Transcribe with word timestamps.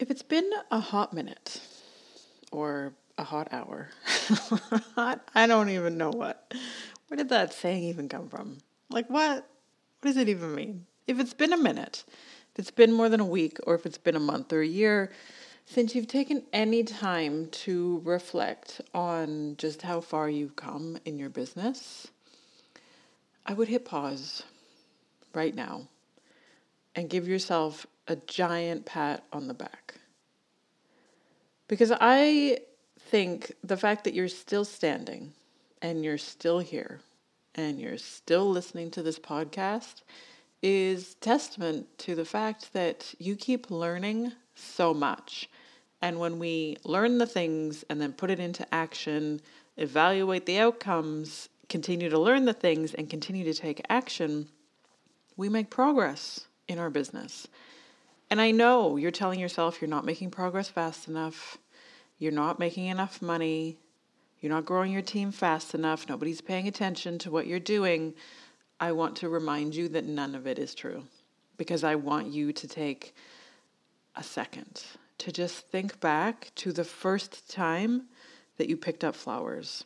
If 0.00 0.10
it's 0.10 0.22
been 0.22 0.50
a 0.70 0.80
hot 0.80 1.12
minute 1.12 1.60
or 2.50 2.94
a 3.18 3.22
hot 3.22 3.48
hour, 3.52 3.90
I 4.96 5.46
don't 5.46 5.68
even 5.68 5.98
know 5.98 6.08
what. 6.08 6.54
Where 7.06 7.18
did 7.18 7.28
that 7.28 7.52
saying 7.52 7.84
even 7.84 8.08
come 8.08 8.30
from? 8.30 8.56
Like, 8.88 9.10
what? 9.10 9.46
What 10.00 10.08
does 10.08 10.16
it 10.16 10.30
even 10.30 10.54
mean? 10.54 10.86
If 11.06 11.20
it's 11.20 11.34
been 11.34 11.52
a 11.52 11.58
minute, 11.58 12.04
if 12.54 12.60
it's 12.60 12.70
been 12.70 12.94
more 12.94 13.10
than 13.10 13.20
a 13.20 13.26
week, 13.26 13.58
or 13.64 13.74
if 13.74 13.84
it's 13.84 13.98
been 13.98 14.16
a 14.16 14.20
month 14.20 14.54
or 14.54 14.62
a 14.62 14.66
year 14.66 15.12
since 15.66 15.94
you've 15.94 16.08
taken 16.08 16.44
any 16.54 16.82
time 16.82 17.48
to 17.50 18.00
reflect 18.02 18.80
on 18.94 19.54
just 19.58 19.82
how 19.82 20.00
far 20.00 20.30
you've 20.30 20.56
come 20.56 20.96
in 21.04 21.18
your 21.18 21.28
business, 21.28 22.08
I 23.44 23.52
would 23.52 23.68
hit 23.68 23.84
pause 23.84 24.44
right 25.34 25.54
now 25.54 25.82
and 26.96 27.10
give 27.10 27.28
yourself 27.28 27.86
a 28.08 28.16
giant 28.16 28.84
pat 28.84 29.22
on 29.32 29.46
the 29.46 29.54
back. 29.54 29.89
Because 31.70 31.92
I 32.00 32.58
think 32.98 33.52
the 33.62 33.76
fact 33.76 34.02
that 34.02 34.12
you're 34.12 34.26
still 34.26 34.64
standing 34.64 35.32
and 35.80 36.04
you're 36.04 36.18
still 36.18 36.58
here 36.58 36.98
and 37.54 37.78
you're 37.78 37.96
still 37.96 38.50
listening 38.50 38.90
to 38.90 39.04
this 39.04 39.20
podcast 39.20 40.02
is 40.64 41.14
testament 41.20 41.86
to 41.98 42.16
the 42.16 42.24
fact 42.24 42.72
that 42.72 43.14
you 43.20 43.36
keep 43.36 43.70
learning 43.70 44.32
so 44.56 44.92
much. 44.92 45.48
And 46.02 46.18
when 46.18 46.40
we 46.40 46.76
learn 46.82 47.18
the 47.18 47.26
things 47.26 47.84
and 47.88 48.00
then 48.00 48.14
put 48.14 48.32
it 48.32 48.40
into 48.40 48.66
action, 48.74 49.40
evaluate 49.76 50.46
the 50.46 50.58
outcomes, 50.58 51.48
continue 51.68 52.08
to 52.10 52.18
learn 52.18 52.46
the 52.46 52.52
things, 52.52 52.94
and 52.94 53.08
continue 53.08 53.44
to 53.44 53.54
take 53.54 53.80
action, 53.88 54.48
we 55.36 55.48
make 55.48 55.70
progress 55.70 56.48
in 56.66 56.80
our 56.80 56.90
business. 56.90 57.46
And 58.30 58.40
I 58.40 58.52
know 58.52 58.96
you're 58.96 59.10
telling 59.10 59.40
yourself 59.40 59.80
you're 59.80 59.90
not 59.90 60.04
making 60.04 60.30
progress 60.30 60.68
fast 60.68 61.08
enough, 61.08 61.58
you're 62.18 62.30
not 62.30 62.60
making 62.60 62.86
enough 62.86 63.20
money, 63.20 63.76
you're 64.40 64.52
not 64.52 64.64
growing 64.64 64.92
your 64.92 65.02
team 65.02 65.32
fast 65.32 65.74
enough, 65.74 66.08
nobody's 66.08 66.40
paying 66.40 66.68
attention 66.68 67.18
to 67.18 67.30
what 67.30 67.48
you're 67.48 67.58
doing. 67.58 68.14
I 68.78 68.92
want 68.92 69.16
to 69.16 69.28
remind 69.28 69.74
you 69.74 69.88
that 69.88 70.04
none 70.04 70.36
of 70.36 70.46
it 70.46 70.60
is 70.60 70.76
true 70.76 71.02
because 71.56 71.82
I 71.82 71.96
want 71.96 72.28
you 72.28 72.52
to 72.52 72.68
take 72.68 73.16
a 74.14 74.22
second 74.22 74.84
to 75.18 75.32
just 75.32 75.66
think 75.68 75.98
back 75.98 76.52
to 76.54 76.72
the 76.72 76.84
first 76.84 77.50
time 77.50 78.04
that 78.58 78.68
you 78.68 78.76
picked 78.76 79.02
up 79.02 79.16
flowers. 79.16 79.84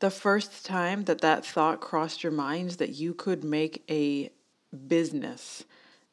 The 0.00 0.10
first 0.10 0.66
time 0.66 1.04
that 1.04 1.22
that 1.22 1.44
thought 1.44 1.80
crossed 1.80 2.22
your 2.22 2.32
mind 2.32 2.72
that 2.72 2.90
you 2.90 3.14
could 3.14 3.42
make 3.42 3.82
a 3.90 4.30
business 4.86 5.64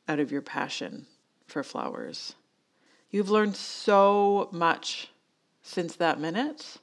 out 0.07 0.19
of 0.19 0.31
your 0.31 0.41
passion 0.41 1.05
for 1.53 1.63
flowers. 1.63 2.33
You've 3.11 3.29
learned 3.29 3.55
so 3.55 4.49
much 4.51 5.09
since 5.61 5.95
that 5.95 6.19
minute. 6.19 6.77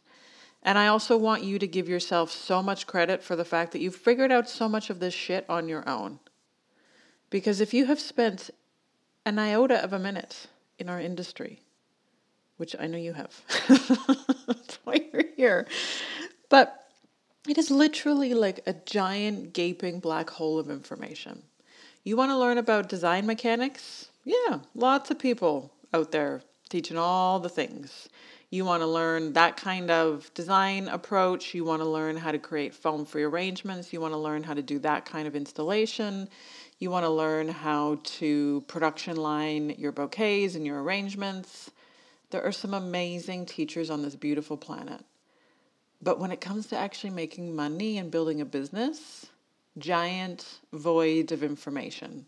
And 0.62 0.78
I 0.78 0.86
also 0.86 1.16
want 1.16 1.42
you 1.42 1.58
to 1.58 1.66
give 1.66 1.88
yourself 1.88 2.30
so 2.30 2.62
much 2.62 2.86
credit 2.86 3.22
for 3.22 3.34
the 3.34 3.44
fact 3.44 3.72
that 3.72 3.80
you've 3.80 3.96
figured 3.96 4.30
out 4.30 4.48
so 4.48 4.68
much 4.68 4.88
of 4.88 5.00
this 5.00 5.12
shit 5.12 5.44
on 5.48 5.68
your 5.68 5.86
own. 5.88 6.20
Because 7.30 7.60
if 7.60 7.74
you 7.74 7.86
have 7.86 7.98
spent 7.98 8.50
an 9.26 9.38
iota 9.38 9.82
of 9.82 9.92
a 9.92 9.98
minute 9.98 10.46
in 10.78 10.88
our 10.88 11.00
industry, 11.00 11.62
which 12.56 12.76
I 12.78 12.86
know 12.86 12.98
you 12.98 13.14
have, 13.14 13.42
that's 14.46 14.78
why 14.84 15.00
you're 15.12 15.24
here, 15.36 15.66
but 16.48 16.86
it 17.48 17.58
is 17.58 17.70
literally 17.70 18.34
like 18.34 18.60
a 18.66 18.74
giant 18.74 19.52
gaping 19.52 19.98
black 19.98 20.30
hole 20.30 20.58
of 20.58 20.70
information. 20.70 21.42
You 22.04 22.16
want 22.16 22.30
to 22.30 22.38
learn 22.38 22.58
about 22.58 22.88
design 22.88 23.26
mechanics? 23.26 24.09
Yeah, 24.30 24.60
lots 24.76 25.10
of 25.10 25.18
people 25.18 25.72
out 25.92 26.12
there 26.12 26.42
teaching 26.68 26.96
all 26.96 27.40
the 27.40 27.48
things. 27.48 28.08
You 28.48 28.64
want 28.64 28.80
to 28.80 28.86
learn 28.86 29.32
that 29.32 29.56
kind 29.56 29.90
of 29.90 30.32
design 30.34 30.86
approach. 30.86 31.52
You 31.52 31.64
want 31.64 31.82
to 31.82 31.88
learn 31.88 32.16
how 32.16 32.30
to 32.30 32.38
create 32.38 32.72
foam 32.72 33.04
free 33.04 33.24
arrangements. 33.24 33.92
You 33.92 34.00
want 34.00 34.14
to 34.14 34.18
learn 34.18 34.44
how 34.44 34.54
to 34.54 34.62
do 34.62 34.78
that 34.80 35.04
kind 35.04 35.26
of 35.26 35.34
installation. 35.34 36.28
You 36.78 36.92
want 36.92 37.06
to 37.06 37.10
learn 37.10 37.48
how 37.48 37.98
to 38.04 38.60
production 38.68 39.16
line 39.16 39.74
your 39.76 39.90
bouquets 39.90 40.54
and 40.54 40.64
your 40.64 40.80
arrangements. 40.80 41.72
There 42.30 42.44
are 42.44 42.52
some 42.52 42.74
amazing 42.74 43.46
teachers 43.46 43.90
on 43.90 44.02
this 44.02 44.14
beautiful 44.14 44.56
planet. 44.56 45.04
But 46.00 46.20
when 46.20 46.30
it 46.30 46.40
comes 46.40 46.68
to 46.68 46.78
actually 46.78 47.10
making 47.10 47.56
money 47.56 47.98
and 47.98 48.12
building 48.12 48.40
a 48.40 48.44
business, 48.44 49.26
giant 49.76 50.60
void 50.72 51.32
of 51.32 51.42
information. 51.42 52.26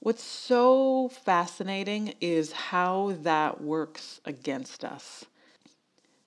What's 0.00 0.22
so 0.22 1.08
fascinating 1.08 2.14
is 2.20 2.52
how 2.52 3.16
that 3.22 3.60
works 3.60 4.20
against 4.24 4.84
us. 4.84 5.24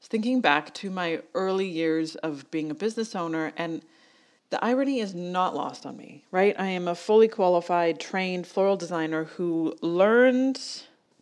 Thinking 0.01 0.41
back 0.41 0.73
to 0.75 0.89
my 0.89 1.21
early 1.35 1.67
years 1.67 2.15
of 2.15 2.49
being 2.49 2.71
a 2.71 2.75
business 2.75 3.15
owner, 3.15 3.53
and 3.55 3.83
the 4.49 4.63
irony 4.63 4.99
is 4.99 5.13
not 5.13 5.55
lost 5.55 5.85
on 5.85 5.95
me, 5.95 6.23
right? 6.31 6.55
I 6.59 6.65
am 6.67 6.87
a 6.87 6.95
fully 6.95 7.27
qualified, 7.27 7.99
trained 7.99 8.47
floral 8.47 8.75
designer 8.75 9.25
who 9.25 9.75
learned 9.81 10.59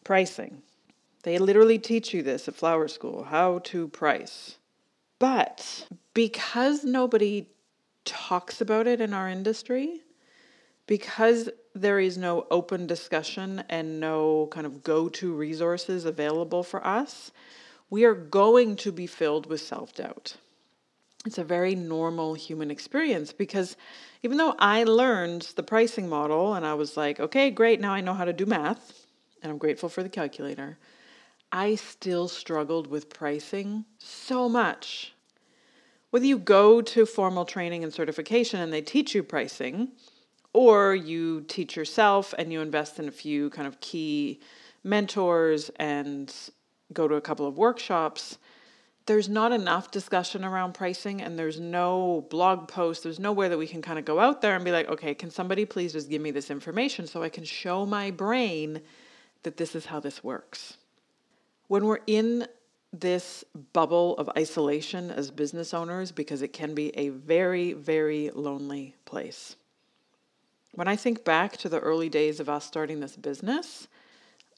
pricing. 0.06 0.62
They 1.24 1.38
literally 1.38 1.78
teach 1.78 2.14
you 2.14 2.24
this 2.24 2.48
at 2.48 2.56
flower 2.56 2.88
school 2.88 3.26
how 3.26 3.60
to 3.66 3.90
price. 3.90 4.56
But 5.20 5.88
because 6.14 6.86
nobody 6.86 7.50
talks 8.06 8.62
about 8.62 8.88
it 8.88 9.02
in 9.02 9.14
our 9.14 9.28
industry, 9.28 10.02
because 10.86 11.50
there 11.78 12.00
is 12.00 12.18
no 12.18 12.48
open 12.52 12.88
discussion 12.88 13.64
and 13.70 14.00
no 14.00 14.48
kind 14.52 14.66
of 14.66 14.84
go 14.84 15.10
to 15.10 15.34
resources 15.34 16.06
available 16.06 16.64
for 16.64 16.86
us, 16.86 17.32
we 17.90 18.04
are 18.04 18.14
going 18.14 18.76
to 18.78 18.92
be 18.92 19.08
filled 19.08 19.46
with 19.46 19.62
self 19.62 19.94
doubt. 19.94 20.38
It's 21.26 21.38
a 21.38 21.44
very 21.44 21.76
normal 21.76 22.36
human 22.36 22.72
experience 22.72 23.34
because 23.34 23.76
even 24.24 24.38
though 24.38 24.56
I 24.60 24.84
learned 24.84 25.54
the 25.56 25.64
pricing 25.64 26.08
model 26.08 26.54
and 26.54 26.66
I 26.66 26.74
was 26.74 26.96
like, 26.96 27.20
okay, 27.20 27.50
great, 27.50 27.80
now 27.82 27.94
I 27.94 28.02
know 28.02 28.14
how 28.14 28.26
to 28.26 28.34
do 28.34 28.46
math, 28.46 29.06
and 29.42 29.52
I'm 29.52 29.58
grateful 29.58 29.90
for 29.90 30.04
the 30.04 30.10
calculator, 30.10 30.78
I 31.52 31.76
still 31.76 32.28
struggled 32.28 32.88
with 32.88 33.10
pricing 33.10 33.86
so 33.98 34.50
much. 34.50 35.14
Whether 36.10 36.26
you 36.26 36.40
go 36.40 36.82
to 36.82 37.06
formal 37.06 37.46
training 37.46 37.84
and 37.84 37.94
certification 37.94 38.60
and 38.60 38.72
they 38.72 38.82
teach 38.82 39.14
you 39.14 39.24
pricing, 39.24 39.92
or 40.58 40.96
you 40.96 41.42
teach 41.42 41.76
yourself 41.76 42.34
and 42.36 42.52
you 42.52 42.62
invest 42.62 42.98
in 42.98 43.08
a 43.08 43.12
few 43.12 43.48
kind 43.52 43.68
of 43.68 43.80
key 43.80 44.40
mentors 44.84 45.70
and 45.76 46.34
go 46.92 47.08
to 47.08 47.14
a 47.14 47.22
couple 47.22 47.46
of 47.46 47.60
workshops, 47.60 48.40
there's 49.06 49.30
not 49.30 49.52
enough 49.52 49.92
discussion 49.92 50.44
around 50.44 50.74
pricing 50.74 51.22
and 51.22 51.38
there's 51.38 51.60
no 51.60 52.26
blog 52.32 52.68
post, 52.68 53.04
there's 53.04 53.20
nowhere 53.20 53.50
that 53.50 53.58
we 53.60 53.68
can 53.68 53.84
kind 53.84 54.00
of 54.00 54.06
go 54.06 54.20
out 54.20 54.42
there 54.42 54.56
and 54.56 54.66
be 54.66 54.72
like, 54.72 54.90
okay, 54.90 55.14
can 55.14 55.30
somebody 55.30 55.64
please 55.64 55.94
just 55.94 56.10
give 56.10 56.24
me 56.24 56.32
this 56.32 56.50
information 56.50 57.06
so 57.06 57.22
I 57.22 57.30
can 57.30 57.44
show 57.44 57.86
my 57.86 58.10
brain 58.10 58.82
that 59.44 59.58
this 59.58 59.76
is 59.76 59.86
how 59.86 60.00
this 60.00 60.24
works. 60.24 60.78
When 61.68 61.86
we're 61.86 62.00
in 62.08 62.48
this 62.92 63.44
bubble 63.74 64.18
of 64.18 64.28
isolation 64.36 65.12
as 65.12 65.30
business 65.30 65.76
owners, 65.76 66.12
because 66.12 66.42
it 66.42 66.52
can 66.52 66.74
be 66.74 66.98
a 66.98 67.10
very, 67.10 67.74
very 67.74 68.32
lonely 68.34 68.96
place 69.06 69.56
when 70.78 70.88
I 70.88 70.96
think 70.96 71.26
back 71.26 71.58
to 71.58 71.70
the 71.70 71.80
early 71.80 72.08
days 72.08 72.40
of 72.40 72.48
us 72.48 72.64
starting 72.64 73.00
this 73.00 73.16
business, 73.16 73.88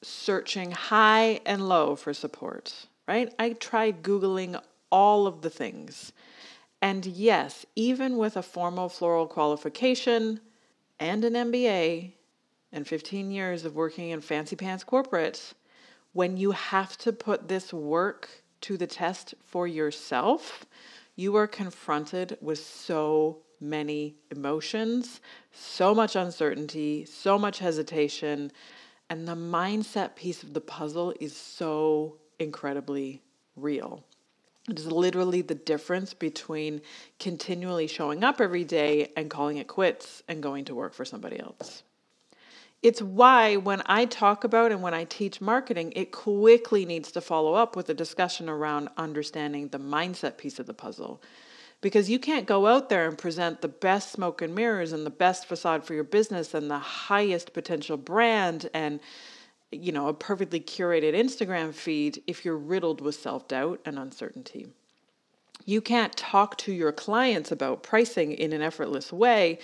searching 0.04 0.71
high 0.71 1.39
and 1.45 1.69
low 1.69 1.95
for 1.95 2.13
support, 2.13 2.88
right? 3.07 3.33
I 3.39 3.54
tried 3.54 4.04
Googling 4.04 4.62
all 4.92 5.27
of 5.27 5.44
the 5.44 5.50
things. 5.50 6.12
And 6.81 7.06
yes, 7.06 7.66
even 7.77 8.18
with 8.18 8.36
a 8.36 8.42
formal 8.42 8.89
floral 8.89 9.27
qualification 9.27 10.42
and 11.00 11.24
an 11.24 11.36
MBA 11.36 12.12
and 12.74 12.86
15 12.86 13.31
years 13.31 13.63
of 13.63 13.77
working 13.77 14.10
in 14.10 14.19
fancy 14.19 14.57
pants 14.57 14.83
corporate, 14.83 15.54
when 16.12 16.36
you 16.36 16.51
have 16.51 16.98
to 16.98 17.13
put 17.13 17.48
this 17.48 17.71
work 17.71 18.27
to 18.60 18.75
the 18.75 18.88
test 18.88 19.36
for 19.45 19.69
yourself, 19.69 20.66
you 21.16 21.38
are 21.38 21.48
confronted 21.48 22.38
with 22.42 22.60
so 22.60 23.38
many 23.60 24.16
emotions, 24.32 25.22
so 25.52 25.94
much 25.94 26.16
uncertainty, 26.16 27.06
so 27.06 27.38
much 27.38 27.60
hesitation, 27.60 28.52
And 29.10 29.28
the 29.28 29.36
mindset 29.36 30.16
piece 30.16 30.44
of 30.44 30.54
the 30.54 30.62
puzzle 30.62 31.14
is 31.20 31.36
so 31.36 32.18
incredibly 32.38 33.22
real. 33.56 34.04
It 34.70 34.78
is 34.78 34.86
literally 34.86 35.42
the 35.42 35.56
difference 35.56 36.14
between 36.14 36.82
continually 37.20 37.88
showing 37.88 38.24
up 38.24 38.40
every 38.40 38.64
day 38.64 39.12
and 39.18 39.30
calling 39.30 39.58
it 39.58 39.68
quits 39.68 40.22
and 40.28 40.44
going 40.44 40.66
to 40.66 40.76
work 40.76 40.94
for 40.94 41.06
somebody 41.06 41.40
else. 41.40 41.84
It's 42.82 43.02
why 43.02 43.58
when 43.58 43.82
I 43.88 44.06
talk 44.06 44.44
about 44.44 44.72
and 44.72 44.82
when 44.82 44.94
I 44.94 45.04
teach 45.06 45.42
marketing, 45.42 45.92
it 45.96 46.12
quickly 46.12 46.86
needs 46.86 47.12
to 47.14 47.22
follow 47.22 47.56
up 47.56 47.76
with 47.76 47.90
a 47.90 47.94
discussion 47.94 48.48
around 48.48 48.90
understanding 48.96 49.68
the 49.70 49.80
mindset 49.80 50.38
piece 50.38 50.60
of 50.60 50.68
the 50.68 50.74
puzzle. 50.74 51.22
Because 51.81 52.10
you 52.10 52.20
can't 52.20 52.46
go 52.46 52.68
out 52.68 52.90
there 52.90 53.08
and 53.08 53.18
present 53.18 53.62
the 53.62 53.70
best 53.70 54.12
smoke 54.12 54.42
and 54.42 54.54
mirrors 54.54 54.92
and 54.92 55.06
the 55.06 55.10
best 55.10 55.46
facade 55.46 55.86
for 55.86 55.94
your 55.94 56.04
business 56.04 56.54
and 56.54 56.70
the 56.70 56.80
highest 56.80 57.54
potential 57.54 57.96
brand 57.96 58.70
and 58.74 59.00
you 59.72 59.92
know, 59.92 60.08
a 60.08 60.14
perfectly 60.14 60.60
curated 60.60 61.14
Instagram 61.14 61.74
feed 61.74 62.24
if 62.26 62.44
you're 62.44 62.58
riddled 62.58 63.02
with 63.02 63.16
self 63.16 63.48
doubt 63.48 63.80
and 63.86 64.00
uncertainty. 64.00 64.68
You 65.66 65.81
can't 65.81 66.16
talk 66.18 66.58
to 66.60 66.72
your 66.72 66.92
clients 66.92 67.52
about 67.52 67.84
pricing 67.84 68.31
in 68.31 68.54
an 68.54 68.62
effortless 68.62 69.14
way, 69.14 69.60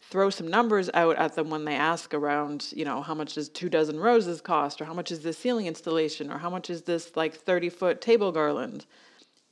throw 0.00 0.30
some 0.30 0.46
numbers 0.46 0.88
out 0.94 1.16
at 1.16 1.34
them 1.34 1.50
when 1.50 1.64
they 1.64 1.74
ask 1.74 2.14
around, 2.14 2.72
you 2.72 2.84
know, 2.84 3.02
how 3.02 3.14
much 3.14 3.34
does 3.34 3.48
two 3.48 3.68
dozen 3.68 3.98
roses 3.98 4.40
cost, 4.40 4.80
or 4.80 4.84
how 4.84 4.94
much 4.94 5.10
is 5.10 5.20
this 5.20 5.38
ceiling 5.38 5.66
installation, 5.66 6.30
or 6.30 6.38
how 6.38 6.50
much 6.50 6.70
is 6.70 6.82
this 6.82 7.16
like 7.16 7.34
30 7.34 7.70
foot 7.70 8.00
table 8.00 8.30
garland. 8.30 8.86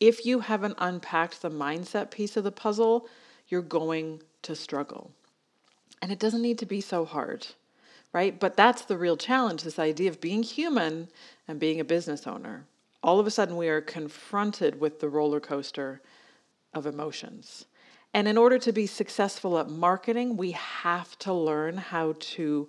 If 0.01 0.25
you 0.25 0.41
haven't 0.41 0.77
unpacked 0.79 1.43
the 1.43 1.51
mindset 1.51 2.11
piece 2.11 2.37
of 2.37 2.45
the 2.45 2.53
puzzle, 2.53 3.09
you're 3.49 3.63
going 3.63 4.23
to 4.43 4.55
struggle. 4.55 5.11
And 6.01 6.13
it 6.13 6.19
doesn't 6.19 6.43
need 6.43 6.59
to 6.59 6.67
be 6.67 6.81
so 6.81 7.05
hard 7.05 7.49
right? 8.13 8.39
But 8.39 8.57
that's 8.57 8.83
the 8.83 8.97
real 8.97 9.17
challenge 9.17 9.63
this 9.63 9.79
idea 9.79 10.11
of 10.11 10.21
being 10.21 10.43
human 10.43 11.09
and 11.47 11.61
being 11.61 11.81
a 11.81 11.85
business 11.85 12.27
owner. 12.27 12.65
All 13.03 13.21
of 13.21 13.27
a 13.27 13.31
sudden, 13.31 13.57
we 13.57 13.69
are 13.69 13.81
confronted 13.81 14.81
with 14.81 15.01
the 15.01 15.09
roller 15.09 15.41
coaster 15.41 16.01
of 16.75 16.87
emotions. 16.87 17.67
And 18.15 18.27
in 18.27 18.39
order 18.39 18.59
to 18.59 18.73
be 18.73 18.87
successful 18.87 19.59
at 19.59 19.69
marketing, 19.69 20.37
we 20.37 20.53
have 20.53 21.19
to 21.21 21.33
learn 21.33 21.77
how 21.77 22.15
to 22.19 22.69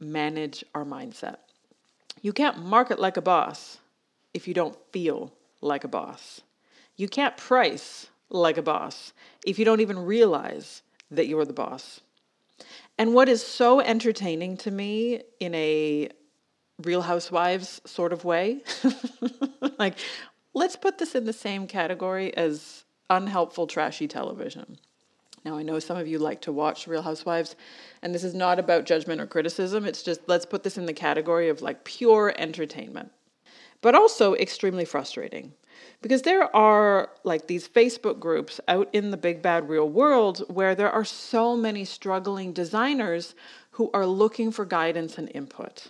manage 0.00 0.64
our 0.74 0.84
mindset. 0.84 1.36
You 2.20 2.32
can't 2.32 2.64
market 2.64 2.98
like 2.98 3.16
a 3.16 3.22
boss 3.22 3.78
if 4.32 4.48
you 4.48 4.54
don't 4.54 4.76
feel 4.90 5.32
like 5.64 5.84
a 5.84 5.88
boss. 5.88 6.42
You 6.96 7.08
can't 7.08 7.36
price 7.36 8.08
like 8.30 8.56
a 8.56 8.62
boss 8.62 9.12
if 9.46 9.58
you 9.58 9.64
don't 9.64 9.80
even 9.80 9.98
realize 9.98 10.82
that 11.10 11.26
you're 11.26 11.44
the 11.44 11.52
boss. 11.52 12.00
And 12.98 13.14
what 13.14 13.28
is 13.28 13.42
so 13.42 13.80
entertaining 13.80 14.56
to 14.58 14.70
me 14.70 15.22
in 15.40 15.54
a 15.54 16.10
Real 16.82 17.02
Housewives 17.02 17.80
sort 17.84 18.12
of 18.12 18.24
way, 18.24 18.62
like, 19.78 19.98
let's 20.54 20.76
put 20.76 20.98
this 20.98 21.14
in 21.14 21.24
the 21.24 21.32
same 21.32 21.66
category 21.66 22.36
as 22.36 22.84
unhelpful, 23.10 23.66
trashy 23.66 24.06
television. 24.08 24.78
Now, 25.44 25.58
I 25.58 25.62
know 25.62 25.78
some 25.78 25.98
of 25.98 26.08
you 26.08 26.18
like 26.18 26.40
to 26.42 26.52
watch 26.52 26.86
Real 26.86 27.02
Housewives, 27.02 27.54
and 28.02 28.14
this 28.14 28.24
is 28.24 28.34
not 28.34 28.58
about 28.58 28.86
judgment 28.86 29.20
or 29.20 29.26
criticism. 29.26 29.84
It's 29.84 30.02
just 30.02 30.20
let's 30.26 30.46
put 30.46 30.62
this 30.62 30.78
in 30.78 30.86
the 30.86 30.92
category 30.92 31.48
of 31.48 31.60
like 31.60 31.84
pure 31.84 32.34
entertainment, 32.38 33.12
but 33.84 33.94
also 33.94 34.32
extremely 34.36 34.86
frustrating 34.86 35.52
because 36.00 36.22
there 36.22 36.44
are 36.56 37.10
like 37.22 37.48
these 37.48 37.68
Facebook 37.68 38.18
groups 38.18 38.58
out 38.66 38.88
in 38.94 39.10
the 39.10 39.16
big 39.18 39.42
bad 39.42 39.68
real 39.68 39.86
world 39.86 40.42
where 40.48 40.74
there 40.74 40.90
are 40.90 41.04
so 41.04 41.54
many 41.54 41.84
struggling 41.84 42.54
designers 42.54 43.34
who 43.72 43.90
are 43.92 44.06
looking 44.06 44.50
for 44.50 44.64
guidance 44.64 45.18
and 45.18 45.30
input, 45.34 45.88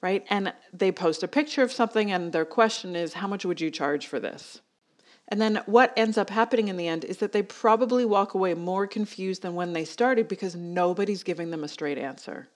right? 0.00 0.24
And 0.30 0.52
they 0.72 0.92
post 0.92 1.24
a 1.24 1.28
picture 1.28 1.64
of 1.64 1.72
something 1.72 2.12
and 2.12 2.32
their 2.32 2.44
question 2.44 2.94
is, 2.94 3.14
How 3.14 3.26
much 3.26 3.44
would 3.44 3.60
you 3.60 3.72
charge 3.72 4.06
for 4.06 4.20
this? 4.20 4.60
And 5.26 5.40
then 5.40 5.62
what 5.66 5.92
ends 5.96 6.16
up 6.16 6.30
happening 6.30 6.68
in 6.68 6.76
the 6.76 6.86
end 6.86 7.04
is 7.04 7.16
that 7.16 7.32
they 7.32 7.42
probably 7.42 8.04
walk 8.04 8.34
away 8.34 8.54
more 8.54 8.86
confused 8.86 9.42
than 9.42 9.56
when 9.56 9.72
they 9.72 9.84
started 9.84 10.28
because 10.28 10.54
nobody's 10.54 11.24
giving 11.24 11.50
them 11.50 11.64
a 11.64 11.68
straight 11.68 11.98
answer, 11.98 12.46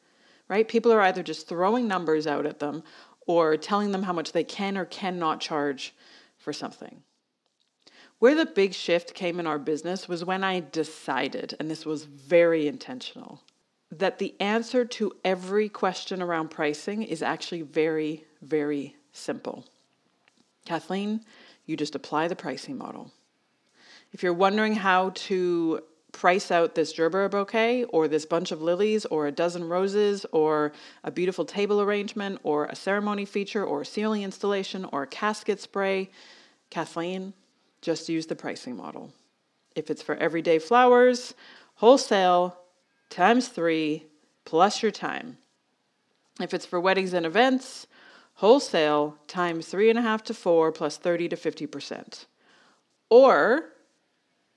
right? 0.47 0.69
People 0.69 0.93
are 0.93 1.01
either 1.01 1.25
just 1.25 1.49
throwing 1.49 1.89
numbers 1.89 2.29
out 2.29 2.47
at 2.47 2.61
them 2.61 2.85
or 3.27 3.57
telling 3.57 3.93
them 3.93 4.05
how 4.05 4.13
much 4.13 4.33
they 4.33 4.45
can 4.45 4.79
or 4.79 4.85
cannot 4.85 5.41
charge 5.41 5.95
for 6.39 6.53
something. 6.53 7.03
Where 8.19 8.35
the 8.35 8.47
big 8.47 8.73
shift 8.73 9.15
came 9.15 9.39
in 9.39 9.47
our 9.47 9.59
business 9.59 10.09
was 10.09 10.25
when 10.25 10.43
I 10.43 10.61
decided, 10.61 11.55
and 11.61 11.71
this 11.71 11.85
was 11.85 12.05
very 12.05 12.67
intentional, 12.67 13.43
that 13.91 14.19
the 14.19 14.35
answer 14.41 14.85
to 14.85 15.13
every 15.25 15.69
question 15.69 16.23
around 16.23 16.49
pricing 16.51 17.03
is 17.03 17.23
actually 17.23 17.63
very, 17.63 18.25
very 18.41 18.97
simple. 19.13 19.67
Kathleen, 20.65 21.21
you 21.67 21.77
just 21.77 21.95
apply 21.95 22.29
the 22.29 22.37
pricing 22.37 22.79
model. 22.79 23.13
If 24.13 24.23
you're 24.23 24.33
wondering 24.33 24.75
how 24.75 25.11
to 25.15 25.81
price 26.17 26.51
out 26.51 26.75
this 26.75 26.95
gerbera 26.95 27.31
bouquet 27.31 27.85
or 27.85 28.09
this 28.09 28.25
bunch 28.25 28.51
of 28.51 28.63
lilies 28.63 29.05
or 29.07 29.27
a 29.27 29.33
dozen 29.33 29.69
roses 29.69 30.25
or 30.33 30.73
a 31.05 31.11
beautiful 31.11 31.45
table 31.45 31.79
arrangement 31.81 32.41
or 32.43 32.65
a 32.65 32.75
ceremony 32.75 33.27
feature 33.27 33.63
or 33.63 33.83
a 33.83 33.87
ceiling 33.87 34.23
installation 34.23 34.87
or 34.93 35.03
a 35.03 35.07
casket 35.07 35.61
spray, 35.61 36.11
Kathleen, 36.71 37.35
just 37.83 38.09
use 38.09 38.27
the 38.27 38.35
pricing 38.35 38.75
model. 38.75 39.13
If 39.75 39.91
it's 39.91 40.01
for 40.01 40.17
everyday 40.17 40.59
flowers, 40.59 41.35
wholesale 41.75 42.57
times 43.11 43.49
three 43.49 44.07
plus 44.47 44.83
your 44.83 44.93
time. 44.93 45.37
If 46.41 46.55
it's 46.55 46.67
for 46.67 46.81
weddings 46.81 47.13
and 47.13 47.27
events, 47.27 47.87
wholesale 48.37 49.19
times 49.29 49.69
three 49.69 49.91
and 49.91 49.99
a 49.99 50.03
half 50.03 50.25
to 50.25 50.35
four 50.35 50.73
plus 50.73 50.97
30 50.97 51.29
to 51.29 51.37
50%. 51.37 52.25
Or, 53.11 53.65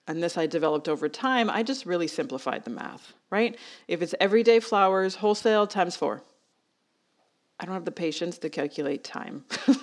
and 0.09 0.21
this 0.21 0.37
I 0.37 0.47
developed 0.47 0.89
over 0.89 1.07
time, 1.07 1.49
I 1.49 1.63
just 1.63 1.85
really 1.85 2.07
simplified 2.07 2.63
the 2.65 2.71
math, 2.71 3.13
right? 3.29 3.57
If 3.87 4.01
it's 4.01 4.15
everyday 4.19 4.59
flowers, 4.59 5.15
wholesale 5.15 5.67
times 5.67 5.95
four. 5.95 6.23
I 7.59 7.65
don't 7.65 7.73
have 7.75 7.85
the 7.85 7.91
patience 7.91 8.37
to 8.39 8.49
calculate 8.49 9.03
time. 9.03 9.45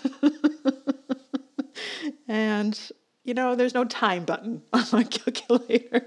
And, 2.28 2.78
you 3.24 3.34
know, 3.34 3.54
there's 3.54 3.74
no 3.74 3.84
time 3.84 4.24
button 4.24 4.62
on 4.72 4.84
my 4.92 5.02
calculator. 5.04 6.06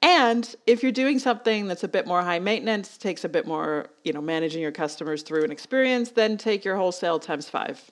and 0.00 0.54
if 0.66 0.82
you're 0.82 0.92
doing 0.92 1.18
something 1.18 1.66
that's 1.66 1.84
a 1.84 1.88
bit 1.88 2.06
more 2.06 2.22
high 2.22 2.38
maintenance, 2.38 2.96
takes 2.96 3.24
a 3.24 3.28
bit 3.28 3.46
more, 3.46 3.86
you 4.04 4.12
know, 4.12 4.20
managing 4.20 4.62
your 4.62 4.72
customers 4.72 5.22
through 5.22 5.44
an 5.44 5.52
experience, 5.52 6.10
then 6.10 6.36
take 6.36 6.64
your 6.64 6.76
wholesale 6.76 7.18
times 7.18 7.48
five 7.48 7.90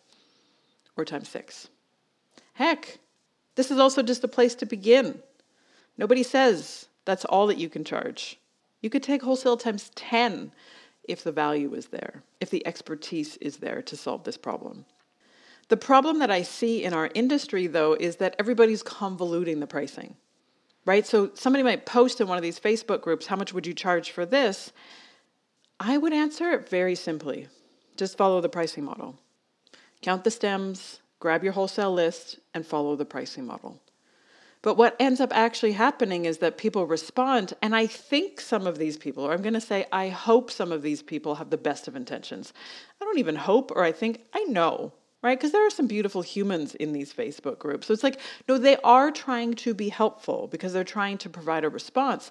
or 0.97 1.05
times 1.05 1.29
six. 1.29 1.69
Heck, 2.55 2.99
this 3.61 3.71
is 3.71 3.79
also 3.79 4.03
just 4.03 4.25
a 4.25 4.29
place 4.29 4.55
to 4.55 4.65
begin. 4.65 5.23
Nobody 5.99 6.23
says 6.23 6.89
that's 7.05 7.27
all 7.27 7.47
that 7.49 7.59
you 7.59 7.69
can 7.69 7.85
charge. 7.85 8.41
You 8.81 8.89
could 8.89 9.03
take 9.03 9.21
wholesale 9.21 9.59
times 9.59 9.91
10 9.97 10.53
if 11.05 11.23
the 11.23 11.31
value 11.31 11.75
is 11.75 11.89
there, 11.89 12.23
if 12.41 12.49
the 12.49 12.67
expertise 12.67 13.37
is 13.37 13.59
there 13.59 13.83
to 13.83 13.99
solve 13.99 14.25
this 14.25 14.39
problem. 14.39 14.87
The 15.69 15.77
problem 15.77 16.21
that 16.21 16.31
I 16.31 16.41
see 16.41 16.83
in 16.83 16.95
our 16.95 17.11
industry, 17.15 17.67
though, 17.67 17.93
is 17.93 18.17
that 18.17 18.35
everybody's 18.39 18.83
convoluting 18.83 19.61
the 19.61 19.67
pricing, 19.67 20.17
right? 20.87 21.07
So 21.07 21.31
somebody 21.35 21.63
might 21.63 21.85
post 21.85 22.19
in 22.19 22.29
one 22.29 22.39
of 22.39 22.43
these 22.43 22.59
Facebook 22.59 23.03
groups, 23.03 23.27
How 23.27 23.37
much 23.37 23.53
would 23.53 23.67
you 23.67 23.75
charge 23.75 24.11
for 24.11 24.25
this? 24.25 24.73
I 25.79 25.99
would 25.99 26.15
answer 26.15 26.51
it 26.53 26.67
very 26.67 26.95
simply 26.95 27.49
just 27.99 28.17
follow 28.17 28.41
the 28.41 28.49
pricing 28.49 28.85
model. 28.85 29.19
Count 30.01 30.25
the 30.25 30.31
stems, 30.31 31.01
grab 31.21 31.45
your 31.45 31.53
wholesale 31.53 31.93
list, 31.93 32.41
and 32.53 32.67
follow 32.67 32.97
the 32.97 33.05
pricing 33.05 33.47
model. 33.47 33.81
But 34.63 34.77
what 34.77 34.97
ends 34.99 35.21
up 35.21 35.31
actually 35.33 35.73
happening 35.73 36.25
is 36.25 36.39
that 36.39 36.59
people 36.59 36.87
respond, 36.87 37.55
and 37.63 37.75
I 37.75 37.87
think 37.87 38.41
some 38.41 38.67
of 38.67 38.77
these 38.77 38.97
people, 38.97 39.25
or 39.25 39.33
I'm 39.33 39.43
going 39.43 39.55
to 39.55 39.61
say, 39.61 39.87
I 39.93 40.09
hope 40.09 40.51
some 40.51 40.73
of 40.73 40.83
these 40.83 41.03
people 41.03 41.37
have 41.37 41.51
the 41.51 41.57
best 41.57 41.87
of 41.87 41.95
intentions. 41.95 42.53
I 43.01 43.05
don't 43.05 43.19
even 43.19 43.37
hope, 43.37 43.71
or 43.71 43.85
I 43.85 43.93
think, 43.93 44.23
I 44.35 44.43
know 44.45 44.93
right? 45.23 45.39
Because 45.39 45.53
there 45.53 45.67
are 45.67 45.71
some 45.71 45.87
beautiful 45.87 46.23
humans 46.23 46.75
in 46.75 46.93
these 46.93 47.13
Facebook 47.13 47.59
groups. 47.59 47.87
So 47.87 47.93
it's 47.93 48.03
like, 48.03 48.21
no, 48.49 48.59
they 48.59 48.77
are 48.79 49.11
trying 49.11 49.55
to 49.55 49.75
be 49.75 49.89
helpful 49.89 50.49
because 50.49 50.73
they're 50.73 50.85
trying 50.85 51.19
to 51.19 51.29
provide 51.29 51.65
a 51.65 51.69
response. 51.69 52.31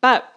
But 0.00 0.30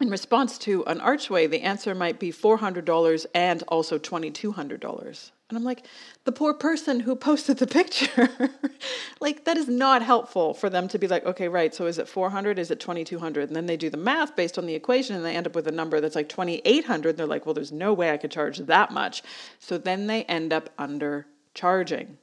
in 0.00 0.10
response 0.10 0.58
to 0.58 0.84
an 0.84 1.00
archway, 1.00 1.46
the 1.46 1.62
answer 1.62 1.94
might 1.94 2.18
be 2.18 2.30
$400 2.30 3.26
and 3.34 3.62
also 3.68 3.98
$2,200. 3.98 5.30
And 5.48 5.56
I'm 5.56 5.64
like, 5.64 5.86
the 6.24 6.32
poor 6.32 6.52
person 6.52 7.00
who 7.00 7.14
posted 7.16 7.58
the 7.58 7.66
picture, 7.78 8.28
like 9.20 9.44
that 9.44 9.56
is 9.56 9.68
not 9.68 10.02
helpful 10.02 10.52
for 10.54 10.68
them 10.68 10.88
to 10.88 10.98
be 10.98 11.06
like, 11.06 11.24
okay, 11.24 11.48
right, 11.48 11.74
so 11.74 11.86
is 11.86 11.98
it 11.98 12.08
400? 12.08 12.58
Is 12.58 12.70
it 12.70 12.80
2200? 12.80 13.48
And 13.48 13.56
then 13.56 13.66
they 13.66 13.76
do 13.76 13.88
the 13.88 13.96
math 13.96 14.36
based 14.36 14.58
on 14.58 14.66
the 14.66 14.74
equation 14.74 15.16
and 15.16 15.24
they 15.24 15.36
end 15.36 15.46
up 15.46 15.54
with 15.54 15.68
a 15.68 15.72
number 15.72 16.00
that's 16.00 16.16
like 16.16 16.28
2800. 16.28 17.16
They're 17.16 17.26
like, 17.26 17.46
well, 17.46 17.54
there's 17.54 17.72
no 17.72 17.94
way 17.94 18.10
I 18.10 18.16
could 18.16 18.30
charge 18.30 18.58
that 18.58 18.90
much. 18.90 19.22
So 19.58 19.78
then 19.78 20.08
they 20.08 20.24
end 20.24 20.52
up 20.52 20.68
under 20.76 21.26
charging. 21.54 22.18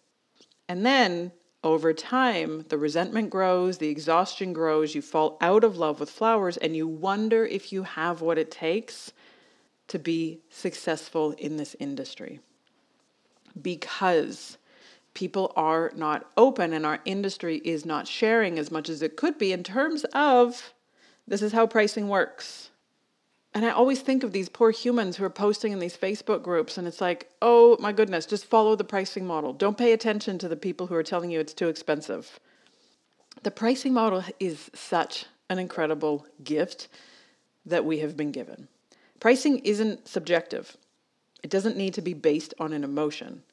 And 0.67 0.85
then 0.85 1.31
over 1.63 1.93
time, 1.93 2.65
the 2.69 2.77
resentment 2.77 3.29
grows, 3.29 3.77
the 3.77 3.89
exhaustion 3.89 4.53
grows, 4.53 4.95
you 4.95 5.01
fall 5.01 5.37
out 5.39 5.63
of 5.63 5.77
love 5.77 5.99
with 5.99 6.09
flowers, 6.09 6.57
and 6.57 6.75
you 6.75 6.87
wonder 6.87 7.45
if 7.45 7.71
you 7.71 7.83
have 7.83 8.21
what 8.21 8.37
it 8.37 8.51
takes 8.51 9.13
to 9.87 9.99
be 9.99 10.39
successful 10.49 11.31
in 11.31 11.57
this 11.57 11.75
industry 11.79 12.39
because 13.61 14.57
people 15.13 15.53
are 15.55 15.91
not 15.95 16.29
open 16.37 16.73
and 16.73 16.85
our 16.85 16.99
industry 17.05 17.61
is 17.63 17.85
not 17.85 18.07
sharing 18.07 18.57
as 18.57 18.71
much 18.71 18.89
as 18.89 19.01
it 19.01 19.15
could 19.15 19.37
be 19.37 19.51
in 19.51 19.63
terms 19.63 20.05
of 20.13 20.73
this 21.27 21.41
is 21.41 21.53
how 21.53 21.67
pricing 21.67 22.09
works. 22.09 22.69
And 23.53 23.65
I 23.65 23.69
always 23.69 24.01
think 24.01 24.23
of 24.23 24.31
these 24.31 24.49
poor 24.49 24.71
humans 24.71 25.15
who 25.15 25.23
are 25.23 25.29
posting 25.29 25.71
in 25.71 25.79
these 25.79 25.95
Facebook 25.95 26.41
groups, 26.41 26.77
and 26.77 26.87
it's 26.87 27.01
like, 27.01 27.29
oh 27.41 27.77
my 27.79 27.91
goodness, 27.91 28.25
just 28.25 28.45
follow 28.45 28.75
the 28.75 28.83
pricing 28.83 29.27
model. 29.27 29.53
Don't 29.53 29.77
pay 29.77 29.93
attention 29.93 30.39
to 30.39 30.47
the 30.47 30.55
people 30.55 30.87
who 30.87 30.95
are 30.95 31.03
telling 31.03 31.29
you 31.29 31.39
it's 31.39 31.53
too 31.53 31.67
expensive. 31.67 32.39
The 33.43 33.51
pricing 33.51 33.93
model 33.93 34.23
is 34.39 34.71
such 34.73 35.25
an 35.49 35.59
incredible 35.59 36.25
gift 36.43 36.87
that 37.65 37.85
we 37.85 37.99
have 37.99 38.17
been 38.17 38.31
given. 38.31 38.67
Pricing 39.19 39.59
isn't 39.59 40.07
subjective, 40.07 40.75
it 41.43 41.49
doesn't 41.49 41.77
need 41.77 41.93
to 41.93 42.01
be 42.01 42.13
based 42.13 42.53
on 42.59 42.73
an 42.73 42.83
emotion. 42.83 43.43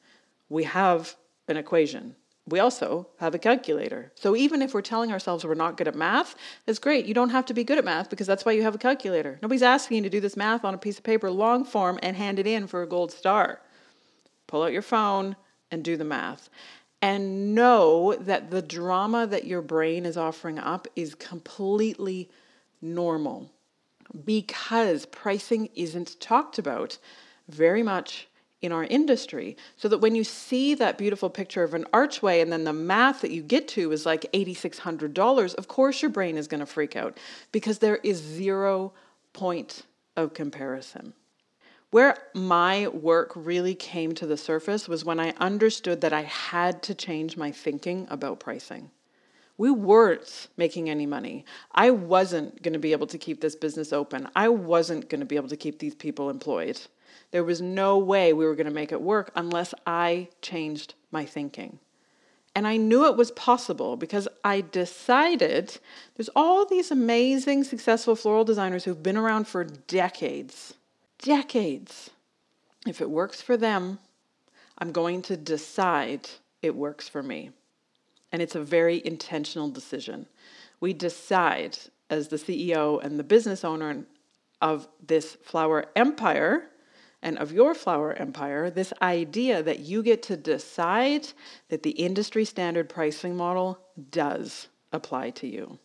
We 0.48 0.64
have 0.64 1.16
an 1.48 1.56
equation. 1.56 2.16
We 2.50 2.58
also 2.58 3.06
have 3.18 3.34
a 3.34 3.38
calculator. 3.38 4.12
So 4.16 4.34
even 4.34 4.60
if 4.60 4.74
we're 4.74 4.82
telling 4.82 5.12
ourselves 5.12 5.44
we're 5.44 5.54
not 5.54 5.76
good 5.76 5.86
at 5.86 5.94
math, 5.94 6.34
that's 6.66 6.80
great. 6.80 7.06
You 7.06 7.14
don't 7.14 7.30
have 7.30 7.46
to 7.46 7.54
be 7.54 7.64
good 7.64 7.78
at 7.78 7.84
math 7.84 8.10
because 8.10 8.26
that's 8.26 8.44
why 8.44 8.52
you 8.52 8.62
have 8.62 8.74
a 8.74 8.78
calculator. 8.78 9.38
Nobody's 9.40 9.62
asking 9.62 9.98
you 9.98 10.02
to 10.02 10.10
do 10.10 10.20
this 10.20 10.36
math 10.36 10.64
on 10.64 10.74
a 10.74 10.78
piece 10.78 10.98
of 10.98 11.04
paper, 11.04 11.30
long 11.30 11.64
form, 11.64 11.98
and 12.02 12.16
hand 12.16 12.40
it 12.40 12.46
in 12.48 12.66
for 12.66 12.82
a 12.82 12.88
gold 12.88 13.12
star. 13.12 13.60
Pull 14.48 14.64
out 14.64 14.72
your 14.72 14.82
phone 14.82 15.36
and 15.70 15.84
do 15.84 15.96
the 15.96 16.04
math. 16.04 16.50
And 17.00 17.54
know 17.54 18.14
that 18.18 18.50
the 18.50 18.60
drama 18.60 19.26
that 19.28 19.46
your 19.46 19.62
brain 19.62 20.04
is 20.04 20.16
offering 20.16 20.58
up 20.58 20.88
is 20.96 21.14
completely 21.14 22.28
normal 22.82 23.50
because 24.24 25.06
pricing 25.06 25.68
isn't 25.74 26.20
talked 26.20 26.58
about 26.58 26.98
very 27.48 27.82
much 27.82 28.28
in 28.62 28.72
our 28.72 28.84
industry. 28.84 29.56
So 29.76 29.88
that 29.88 29.98
when 29.98 30.14
you 30.14 30.24
see 30.24 30.74
that 30.74 30.98
beautiful 30.98 31.30
picture 31.30 31.62
of 31.62 31.74
an 31.74 31.86
archway 31.92 32.40
and 32.40 32.52
then 32.52 32.64
the 32.64 32.72
math 32.72 33.22
that 33.22 33.30
you 33.30 33.42
get 33.42 33.68
to 33.68 33.92
is 33.92 34.04
like 34.04 34.30
$8,600, 34.32 35.54
of 35.54 35.68
course 35.68 36.02
your 36.02 36.10
brain 36.10 36.36
is 36.36 36.48
going 36.48 36.60
to 36.60 36.66
freak 36.66 36.96
out 36.96 37.18
because 37.52 37.78
there 37.78 37.96
is 37.96 38.18
zero 38.18 38.92
point 39.32 39.82
of 40.16 40.34
comparison. 40.34 41.14
Where 41.90 42.16
my 42.34 42.86
work 42.88 43.32
really 43.34 43.74
came 43.74 44.14
to 44.14 44.26
the 44.26 44.36
surface 44.36 44.88
was 44.88 45.04
when 45.04 45.18
I 45.18 45.30
understood 45.38 46.02
that 46.02 46.12
I 46.12 46.22
had 46.22 46.82
to 46.84 46.94
change 46.94 47.36
my 47.36 47.50
thinking 47.50 48.06
about 48.10 48.38
pricing. 48.38 48.90
We 49.58 49.70
weren't 49.70 50.48
making 50.56 50.88
any 50.88 51.04
money. 51.04 51.44
I 51.72 51.90
wasn't 51.90 52.62
going 52.62 52.72
to 52.72 52.78
be 52.78 52.92
able 52.92 53.08
to 53.08 53.18
keep 53.18 53.40
this 53.40 53.56
business 53.56 53.92
open. 53.92 54.28
I 54.36 54.48
wasn't 54.48 55.10
going 55.10 55.20
to 55.20 55.26
be 55.26 55.36
able 55.36 55.48
to 55.48 55.56
keep 55.56 55.80
these 55.80 55.94
people 55.94 56.30
employed. 56.30 56.80
There 57.30 57.44
was 57.44 57.60
no 57.60 57.98
way 57.98 58.32
we 58.32 58.44
were 58.44 58.54
going 58.54 58.66
to 58.66 58.72
make 58.72 58.92
it 58.92 59.00
work 59.00 59.30
unless 59.34 59.74
I 59.86 60.28
changed 60.42 60.94
my 61.10 61.24
thinking. 61.24 61.78
And 62.54 62.66
I 62.66 62.76
knew 62.76 63.06
it 63.06 63.16
was 63.16 63.30
possible 63.30 63.96
because 63.96 64.26
I 64.42 64.60
decided 64.60 65.78
there's 66.16 66.30
all 66.34 66.66
these 66.66 66.90
amazing, 66.90 67.64
successful 67.64 68.16
floral 68.16 68.44
designers 68.44 68.84
who've 68.84 69.02
been 69.02 69.16
around 69.16 69.46
for 69.46 69.64
decades. 69.64 70.74
Decades. 71.18 72.10
If 72.86 73.00
it 73.00 73.10
works 73.10 73.40
for 73.40 73.56
them, 73.56 73.98
I'm 74.78 74.90
going 74.90 75.22
to 75.22 75.36
decide 75.36 76.28
it 76.62 76.74
works 76.74 77.08
for 77.08 77.22
me. 77.22 77.50
And 78.32 78.40
it's 78.42 78.54
a 78.54 78.62
very 78.62 79.04
intentional 79.04 79.68
decision. 79.68 80.26
We 80.80 80.92
decide, 80.92 81.78
as 82.08 82.28
the 82.28 82.36
CEO 82.36 83.02
and 83.02 83.18
the 83.18 83.24
business 83.24 83.64
owner 83.64 84.04
of 84.60 84.88
this 85.06 85.36
flower 85.42 85.86
empire, 85.94 86.69
and 87.22 87.38
of 87.38 87.52
your 87.52 87.74
flower 87.74 88.12
empire, 88.14 88.70
this 88.70 88.92
idea 89.02 89.62
that 89.62 89.80
you 89.80 90.02
get 90.02 90.22
to 90.24 90.36
decide 90.36 91.28
that 91.68 91.82
the 91.82 91.90
industry 91.90 92.44
standard 92.44 92.88
pricing 92.88 93.36
model 93.36 93.78
does 94.10 94.68
apply 94.92 95.30
to 95.30 95.46
you. 95.46 95.78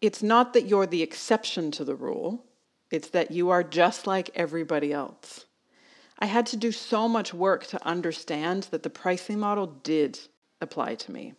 It's 0.00 0.22
not 0.22 0.52
that 0.52 0.66
you're 0.66 0.86
the 0.86 1.02
exception 1.02 1.70
to 1.72 1.84
the 1.84 1.94
rule, 1.94 2.44
it's 2.90 3.08
that 3.10 3.30
you 3.30 3.50
are 3.50 3.62
just 3.62 4.06
like 4.06 4.30
everybody 4.34 4.92
else. 4.92 5.46
I 6.18 6.26
had 6.26 6.46
to 6.46 6.56
do 6.56 6.70
so 6.70 7.08
much 7.08 7.34
work 7.34 7.66
to 7.68 7.86
understand 7.86 8.68
that 8.70 8.82
the 8.82 8.90
pricing 8.90 9.40
model 9.40 9.66
did 9.66 10.18
apply 10.60 10.94
to 10.94 11.12
me 11.12 11.34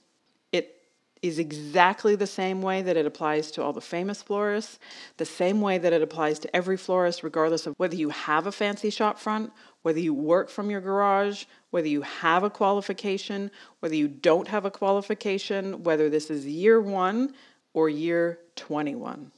is 1.24 1.39
exactly 1.39 2.18
the 2.18 2.27
same 2.27 2.62
way 2.62 2.82
that 2.82 2.98
it 2.98 3.06
applies 3.06 3.50
to 3.50 3.63
all 3.63 3.72
the 3.72 3.80
famous 3.80 4.22
florists, 4.22 4.77
the 5.15 5.25
same 5.25 5.62
way 5.62 5.77
that 5.77 5.94
it 5.94 6.01
applies 6.01 6.38
to 6.38 6.53
every 6.53 6.75
florist, 6.75 7.24
regardless 7.24 7.65
of 7.65 7.74
whether 7.77 7.96
you 7.96 8.10
have 8.10 8.46
a 8.46 8.51
fancy 8.51 8.89
shop 8.89 9.18
front, 9.18 9.51
whether 9.84 10.01
you 10.01 10.13
work 10.13 10.50
from 10.50 10.70
your 10.70 10.82
garage, 10.82 11.46
whether 11.72 11.88
you 11.88 12.01
have 12.01 12.44
a 12.44 12.50
qualification, 12.50 13.50
whether 13.80 13.96
you 13.96 14.10
don't 14.10 14.50
have 14.50 14.65
a 14.65 14.72
qualification, 14.72 15.82
whether 15.84 16.10
this 16.10 16.30
is 16.30 16.46
year 16.46 16.82
one 16.82 17.34
or 17.74 17.88
year 17.88 18.39
21. 18.58 19.32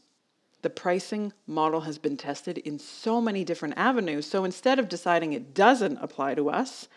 The 0.63 0.69
pricing 0.71 1.33
model 1.45 1.81
has 1.81 1.99
been 1.99 2.17
tested 2.17 2.57
in 2.57 2.79
so 2.79 3.21
many 3.21 3.43
different 3.43 3.75
avenues. 3.77 4.25
So 4.25 4.43
instead 4.43 4.79
of 4.79 4.89
deciding 4.89 5.33
it 5.33 5.53
doesn't 5.53 5.99
apply 6.01 6.33
to 6.33 6.49
us, 6.49 6.87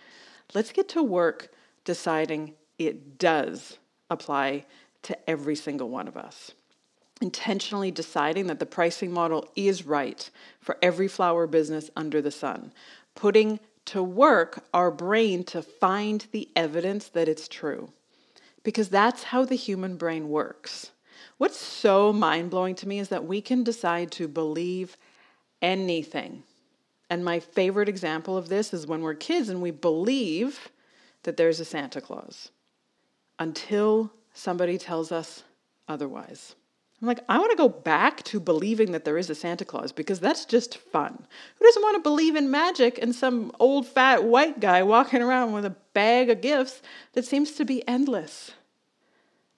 let's 0.54 0.72
get 0.72 0.88
to 0.90 1.02
work 1.02 1.50
deciding 1.84 2.54
it 2.78 3.18
does 3.18 3.76
apply 4.10 4.64
to 5.02 5.30
every 5.30 5.54
single 5.54 5.88
one 5.88 6.08
of 6.08 6.16
us. 6.16 6.52
Intentionally 7.20 7.90
deciding 7.90 8.46
that 8.46 8.58
the 8.58 8.66
pricing 8.66 9.12
model 9.12 9.48
is 9.56 9.86
right 9.86 10.30
for 10.60 10.76
every 10.82 11.08
flower 11.08 11.46
business 11.46 11.90
under 11.96 12.22
the 12.22 12.30
sun. 12.30 12.72
Putting 13.14 13.60
to 13.86 14.02
work 14.02 14.64
our 14.74 14.90
brain 14.90 15.42
to 15.42 15.62
find 15.62 16.26
the 16.30 16.48
evidence 16.54 17.08
that 17.08 17.28
it's 17.28 17.48
true. 17.48 17.90
Because 18.62 18.88
that's 18.88 19.24
how 19.24 19.44
the 19.44 19.56
human 19.56 19.96
brain 19.96 20.28
works. 20.28 20.90
What's 21.38 21.58
so 21.58 22.12
mind 22.12 22.50
blowing 22.50 22.74
to 22.76 22.88
me 22.88 22.98
is 22.98 23.08
that 23.08 23.24
we 23.24 23.40
can 23.40 23.64
decide 23.64 24.12
to 24.12 24.28
believe 24.28 24.96
anything. 25.62 26.42
And 27.10 27.24
my 27.24 27.40
favorite 27.40 27.88
example 27.88 28.36
of 28.36 28.48
this 28.48 28.74
is 28.74 28.86
when 28.86 29.00
we're 29.00 29.14
kids 29.14 29.48
and 29.48 29.62
we 29.62 29.70
believe 29.70 30.68
that 31.22 31.36
there's 31.36 31.60
a 31.60 31.64
Santa 31.64 32.00
Claus 32.00 32.50
until 33.38 34.12
somebody 34.32 34.78
tells 34.78 35.12
us 35.12 35.42
otherwise. 35.88 36.54
I'm 37.00 37.06
like, 37.06 37.20
I 37.28 37.38
want 37.38 37.52
to 37.52 37.56
go 37.56 37.68
back 37.68 38.24
to 38.24 38.40
believing 38.40 38.90
that 38.90 39.04
there 39.04 39.18
is 39.18 39.30
a 39.30 39.34
Santa 39.34 39.64
Claus 39.64 39.92
because 39.92 40.18
that's 40.18 40.44
just 40.44 40.78
fun. 40.78 41.26
Who 41.56 41.64
doesn't 41.64 41.82
want 41.82 41.96
to 41.96 42.02
believe 42.02 42.34
in 42.34 42.50
magic 42.50 42.98
and 43.00 43.14
some 43.14 43.52
old 43.60 43.86
fat 43.86 44.24
white 44.24 44.58
guy 44.58 44.82
walking 44.82 45.22
around 45.22 45.52
with 45.52 45.64
a 45.64 45.76
bag 45.94 46.28
of 46.28 46.40
gifts 46.40 46.82
that 47.12 47.24
seems 47.24 47.52
to 47.52 47.64
be 47.64 47.86
endless? 47.86 48.50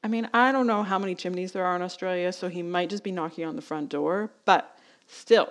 I 0.05 0.09
mean, 0.09 0.29
I 0.35 0.53
don't 0.53 0.67
know 0.67 0.83
how 0.83 0.99
many 0.99 1.15
chimneys 1.15 1.53
there 1.53 1.65
are 1.65 1.77
in 1.77 1.83
Australia, 1.83 2.33
so 2.33 2.49
he 2.49 2.63
might 2.63 2.91
just 2.91 3.05
be 3.05 3.13
knocking 3.13 3.47
on 3.47 3.57
the 3.57 3.63
front 3.63 3.89
door, 3.89 4.31
but 4.45 4.79
still, 5.07 5.51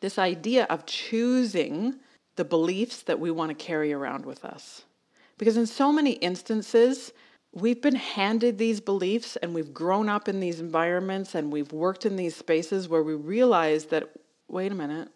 this 0.00 0.18
idea 0.18 0.64
of 0.64 0.86
choosing 0.86 1.96
the 2.36 2.44
beliefs 2.44 3.02
that 3.02 3.20
we 3.20 3.30
want 3.30 3.50
to 3.50 3.64
carry 3.64 3.92
around 3.92 4.24
with 4.24 4.44
us. 4.44 4.82
Because 5.36 5.56
in 5.56 5.66
so 5.66 5.92
many 5.92 6.12
instances, 6.12 7.12
we've 7.52 7.82
been 7.82 7.96
handed 7.96 8.56
these 8.58 8.80
beliefs 8.80 9.36
and 9.36 9.54
we've 9.54 9.74
grown 9.74 10.08
up 10.08 10.28
in 10.28 10.40
these 10.40 10.58
environments 10.58 11.34
and 11.34 11.52
we've 11.52 11.72
worked 11.72 12.06
in 12.06 12.16
these 12.16 12.34
spaces 12.34 12.88
where 12.88 13.02
we 13.02 13.14
realize 13.14 13.86
that 13.86 14.10
wait 14.48 14.72
a 14.72 14.74
minute 14.74 15.08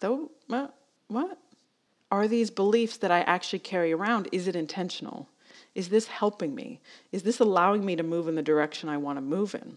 though 0.00 0.30
what 0.46 0.74
what 1.08 1.38
are 2.10 2.26
these 2.26 2.50
beliefs 2.50 2.96
that 2.98 3.10
i 3.10 3.20
actually 3.20 3.58
carry 3.58 3.92
around? 3.92 4.28
Is 4.32 4.46
it 4.48 4.56
intentional? 4.56 5.28
Is 5.74 5.88
this 5.88 6.06
helping 6.06 6.54
me? 6.54 6.80
Is 7.10 7.22
this 7.22 7.40
allowing 7.40 7.84
me 7.84 7.96
to 7.96 8.02
move 8.02 8.28
in 8.28 8.34
the 8.34 8.42
direction 8.42 8.88
i 8.88 8.96
want 8.96 9.16
to 9.16 9.22
move 9.22 9.54
in? 9.54 9.76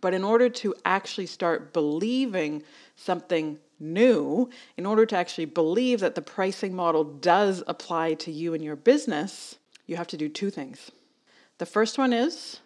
But 0.00 0.14
in 0.14 0.24
order 0.24 0.48
to 0.48 0.74
actually 0.84 1.26
start 1.26 1.72
believing 1.72 2.62
something 2.96 3.58
new 3.80 4.50
in 4.76 4.86
order 4.86 5.04
to 5.06 5.16
actually 5.16 5.44
believe 5.46 6.00
that 6.00 6.14
the 6.14 6.22
pricing 6.22 6.74
model 6.74 7.04
does 7.04 7.62
apply 7.66 8.14
to 8.14 8.30
you 8.30 8.54
and 8.54 8.62
your 8.62 8.76
business 8.76 9.58
you 9.86 9.96
have 9.96 10.06
to 10.06 10.16
do 10.16 10.28
two 10.28 10.48
things 10.48 10.90
the 11.58 11.66
first 11.66 11.98
one 11.98 12.12
is 12.12 12.60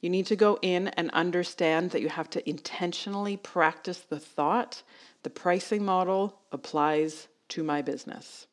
you 0.00 0.08
need 0.08 0.26
to 0.26 0.36
go 0.36 0.58
in 0.62 0.88
and 0.88 1.10
understand 1.10 1.90
that 1.90 2.00
you 2.00 2.08
have 2.08 2.30
to 2.30 2.48
intentionally 2.48 3.36
practice 3.36 3.98
the 3.98 4.20
thought 4.20 4.82
the 5.22 5.30
pricing 5.30 5.84
model 5.84 6.40
applies 6.50 7.28
to 7.48 7.62
my 7.62 7.82
business. 7.82 8.46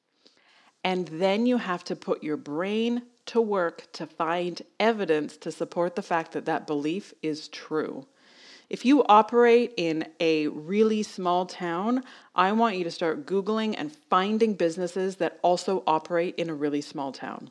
And 0.83 1.07
then 1.07 1.45
you 1.45 1.57
have 1.57 1.83
to 1.85 1.95
put 1.95 2.23
your 2.23 2.37
brain 2.37 3.03
to 3.27 3.41
work 3.41 3.91
to 3.93 4.05
find 4.05 4.61
evidence 4.79 5.37
to 5.37 5.51
support 5.51 5.95
the 5.95 6.01
fact 6.01 6.31
that 6.33 6.45
that 6.45 6.67
belief 6.67 7.13
is 7.21 7.47
true. 7.47 8.07
If 8.69 8.83
you 8.83 9.03
operate 9.05 9.73
in 9.77 10.07
a 10.19 10.47
really 10.47 11.03
small 11.03 11.45
town, 11.45 12.03
I 12.35 12.51
want 12.51 12.75
you 12.75 12.83
to 12.83 12.91
start 12.91 13.25
Googling 13.25 13.75
and 13.77 13.95
finding 14.09 14.55
businesses 14.55 15.17
that 15.17 15.39
also 15.41 15.83
operate 15.87 16.35
in 16.35 16.49
a 16.49 16.53
really 16.53 16.81
small 16.81 17.13
town. 17.13 17.49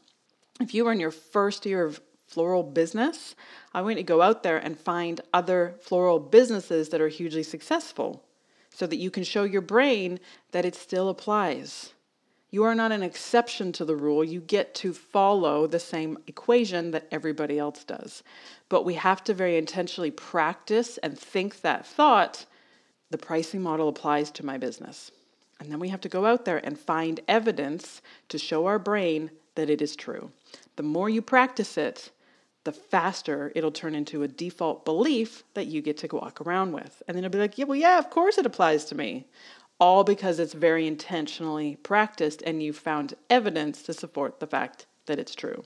If 0.61 0.75
you 0.75 0.87
are 0.87 0.93
in 0.93 1.01
your 1.01 1.11
first 1.11 1.65
year 1.65 1.85
of 1.85 2.01
floral 2.27 2.63
business, 2.63 3.35
I 3.73 3.83
want 3.83 3.97
to 3.97 4.03
go 4.03 4.23
out 4.23 4.43
there 4.43 4.59
and 4.59 4.79
find 4.79 5.21
other 5.33 5.77
floral 5.81 6.19
businesses 6.19 6.89
that 6.91 7.01
are 7.01 7.09
hugely 7.09 7.43
successful. 7.43 8.23
so 8.77 8.87
that 8.87 8.97
you 8.97 9.11
can 9.11 9.25
show 9.25 9.45
your 9.45 9.63
brain 9.63 10.21
that 10.51 10.67
it 10.67 10.75
still 10.75 11.09
applies. 11.09 11.95
You 12.51 12.63
are 12.65 12.75
not 12.75 12.93
an 12.93 13.03
exception 13.03 13.73
to 13.73 13.87
the 13.87 13.97
rule. 13.97 14.23
You 14.23 14.39
get 14.39 14.75
to 14.77 14.93
follow 14.93 15.67
the 15.67 15.81
same 15.81 16.19
equation 16.27 16.91
that 16.91 17.09
everybody 17.11 17.59
else 17.59 17.85
does. 17.85 18.23
But 18.69 18.85
we 18.85 18.93
have 18.95 19.25
to 19.25 19.33
very 19.35 19.57
intentionally 19.57 20.11
practice 20.11 20.99
and 20.99 21.19
think 21.19 21.63
that 21.63 21.87
thought 21.87 22.45
the 23.11 23.17
pricing 23.17 23.63
model 23.63 23.89
applies 23.89 24.31
to 24.33 24.45
my 24.45 24.59
business. 24.59 25.11
And 25.59 25.73
then 25.73 25.81
we 25.81 25.89
have 25.89 26.03
to 26.03 26.11
go 26.11 26.27
out 26.27 26.45
there 26.45 26.61
and 26.63 26.79
find 26.79 27.21
evidence 27.27 28.03
to 28.29 28.37
show 28.37 28.67
our 28.67 28.79
brain 28.79 29.31
that 29.55 29.71
it 29.71 29.81
is 29.81 29.97
true. 29.97 30.31
The 30.77 30.83
more 30.83 31.09
you 31.09 31.23
practice 31.23 31.79
it, 31.79 32.11
the 32.67 32.73
faster 32.73 33.51
it'll 33.55 33.71
turn 33.71 33.95
into 33.95 34.23
a 34.23 34.29
default 34.29 34.85
belief 34.85 35.45
that 35.55 35.69
you 35.69 35.81
get 35.81 35.97
to 35.99 36.09
walk 36.15 36.43
around 36.43 36.73
with. 36.73 37.03
And 37.09 37.17
then 37.17 37.25
it'll 37.25 37.33
be 37.33 37.39
like, 37.39 37.57
yeah, 37.57 37.65
well, 37.65 37.79
yeah, 37.79 37.99
of 37.99 38.11
course 38.11 38.37
it 38.37 38.45
applies 38.45 38.85
to 38.87 38.95
me. 38.95 39.27
All 39.79 40.05
because 40.05 40.39
it's 40.39 40.53
very 40.53 40.87
intentionally 40.87 41.77
practiced 41.77 42.43
and 42.43 42.63
you 42.63 42.75
found 42.75 43.15
evidence 43.31 43.83
to 43.85 43.95
support 43.95 44.41
the 44.41 44.47
fact 44.47 44.87
that 45.07 45.19
it's 45.19 45.35
true. 45.35 45.65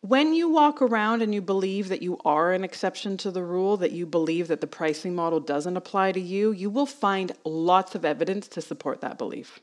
When 0.00 0.32
you 0.32 0.48
walk 0.48 0.80
around 0.80 1.22
and 1.22 1.34
you 1.34 1.42
believe 1.42 1.88
that 1.88 2.02
you 2.02 2.18
are 2.24 2.52
an 2.52 2.62
exception 2.62 3.16
to 3.18 3.32
the 3.32 3.42
rule, 3.42 3.76
that 3.78 3.90
you 3.90 4.06
believe 4.06 4.46
that 4.48 4.60
the 4.60 4.66
pricing 4.68 5.14
model 5.14 5.40
doesn't 5.40 5.76
apply 5.76 6.12
to 6.12 6.20
you, 6.20 6.52
you 6.52 6.70
will 6.70 6.86
find 6.86 7.32
lots 7.44 7.96
of 7.96 8.04
evidence 8.04 8.46
to 8.48 8.62
support 8.62 9.00
that 9.00 9.18
belief. 9.18 9.58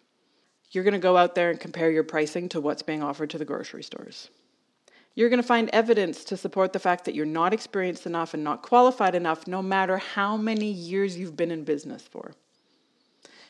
You're 0.71 0.83
going 0.83 0.93
to 0.93 0.99
go 0.99 1.15
out 1.15 1.35
there 1.35 1.49
and 1.49 1.59
compare 1.59 1.89
your 1.89 2.03
pricing 2.03 2.49
to 2.49 2.59
what's 2.59 2.81
being 2.81 3.01
offered 3.01 3.29
to 3.29 3.37
the 3.37 3.45
grocery 3.45 3.83
stores. 3.83 4.29
You're 5.15 5.29
going 5.29 5.41
to 5.41 5.47
find 5.47 5.69
evidence 5.71 6.25
to 6.25 6.37
support 6.37 6.73
the 6.73 6.79
fact 6.79 7.05
that 7.05 7.15
you're 7.15 7.25
not 7.25 7.53
experienced 7.53 8.05
enough 8.05 8.33
and 8.33 8.43
not 8.43 8.61
qualified 8.61 9.15
enough, 9.15 9.47
no 9.47 9.61
matter 9.61 9.97
how 9.97 10.35
many 10.35 10.69
years 10.69 11.17
you've 11.17 11.37
been 11.37 11.51
in 11.51 11.63
business 11.63 12.03
for. 12.03 12.33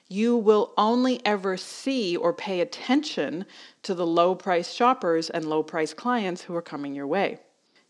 You 0.07 0.37
will 0.37 0.73
only 0.77 1.25
ever 1.25 1.57
see 1.57 2.15
or 2.15 2.31
pay 2.31 2.61
attention 2.61 3.45
to 3.81 3.95
the 3.95 4.05
low 4.05 4.35
price 4.35 4.71
shoppers 4.71 5.31
and 5.31 5.45
low 5.45 5.63
price 5.63 5.95
clients 5.95 6.43
who 6.43 6.55
are 6.55 6.61
coming 6.61 6.93
your 6.93 7.07
way. 7.07 7.39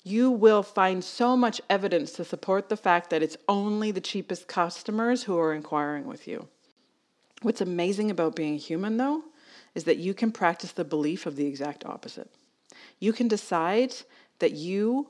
You 0.03 0.31
will 0.31 0.63
find 0.63 1.03
so 1.03 1.35
much 1.35 1.59
evidence 1.69 2.13
to 2.13 2.23
support 2.23 2.69
the 2.69 2.77
fact 2.77 3.09
that 3.09 3.21
it's 3.21 3.35
only 3.49 3.91
the 3.91 3.99
cheapest 3.99 4.47
customers 4.47 5.23
who 5.23 5.37
are 5.37 5.53
inquiring 5.53 6.05
with 6.05 6.27
you. 6.27 6.47
What's 7.41 7.59
amazing 7.59 8.09
about 8.11 8.35
being 8.35 8.57
human, 8.57 8.95
though, 8.95 9.23
is 9.73 9.83
that 9.83 9.97
you 9.97 10.13
can 10.13 10.31
practice 10.31 10.71
the 10.71 10.85
belief 10.85 11.25
of 11.25 11.35
the 11.35 11.47
exact 11.47 11.85
opposite. 11.85 12.31
You 12.99 13.13
can 13.13 13.27
decide 13.27 13.95
that 14.39 14.53
you, 14.53 15.09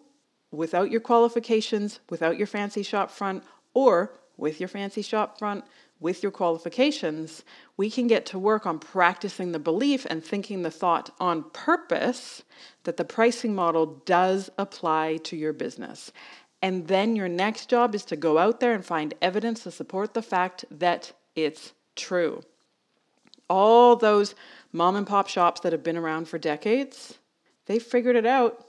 without 0.52 0.92
your 0.92 1.02
qualifications, 1.02 2.00
without 2.10 2.38
your 2.38 2.48
fancy 2.48 2.84
shop 2.84 3.12
front, 3.12 3.44
or 3.74 4.14
with 4.38 4.60
your 4.60 4.70
fancy 4.70 5.02
shop 5.02 5.40
front, 5.40 5.64
with 6.00 6.22
your 6.22 6.32
qualifications, 6.32 7.44
we 7.78 7.90
can 7.90 8.08
get 8.08 8.26
to 8.26 8.40
work 8.40 8.66
on 8.66 8.80
practicing 8.80 9.52
the 9.52 9.60
belief 9.60 10.06
and 10.10 10.24
thinking 10.24 10.62
the 10.62 10.72
thought 10.72 11.10
on 11.20 11.44
purpose 11.52 12.44
that 12.84 12.98
the 12.98 13.06
pricing 13.06 13.56
model 13.56 14.02
does 14.06 14.50
apply 14.58 15.18
to 15.24 15.38
your 15.38 15.54
business. 15.54 16.12
And 16.62 16.88
then 16.88 17.16
your 17.16 17.30
next 17.30 17.70
job 17.70 17.96
is 17.96 18.04
to 18.06 18.16
go 18.16 18.38
out 18.38 18.60
there 18.60 18.74
and 18.74 18.84
find 18.84 19.14
evidence 19.22 19.64
to 19.64 19.72
support 19.72 20.14
the 20.14 20.22
fact 20.22 20.66
that 20.70 21.14
it's 21.36 21.74
true. 21.96 22.42
All 23.50 23.96
those 23.96 24.36
mom 24.74 24.96
and 24.96 25.08
pop 25.08 25.28
shops 25.28 25.62
that 25.62 25.72
have 25.72 25.84
been 25.84 25.98
around 25.98 26.28
for 26.28 26.38
decades, 26.38 27.20
they 27.66 27.80
figured 27.80 28.16
it 28.16 28.26
out. 28.26 28.66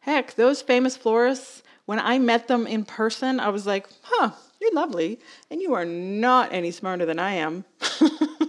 Heck, 0.00 0.34
those 0.34 0.62
famous 0.62 0.96
florists, 0.96 1.62
when 1.86 1.98
I 1.98 2.18
met 2.18 2.48
them 2.48 2.66
in 2.66 2.84
person, 2.84 3.40
I 3.40 3.48
was 3.48 3.66
like, 3.66 3.88
huh, 4.02 4.30
you're 4.60 4.74
lovely, 4.74 5.18
and 5.50 5.60
you 5.60 5.74
are 5.74 5.84
not 5.84 6.52
any 6.52 6.70
smarter 6.70 7.04
than 7.06 7.18
I 7.18 7.34
am. 7.34 7.64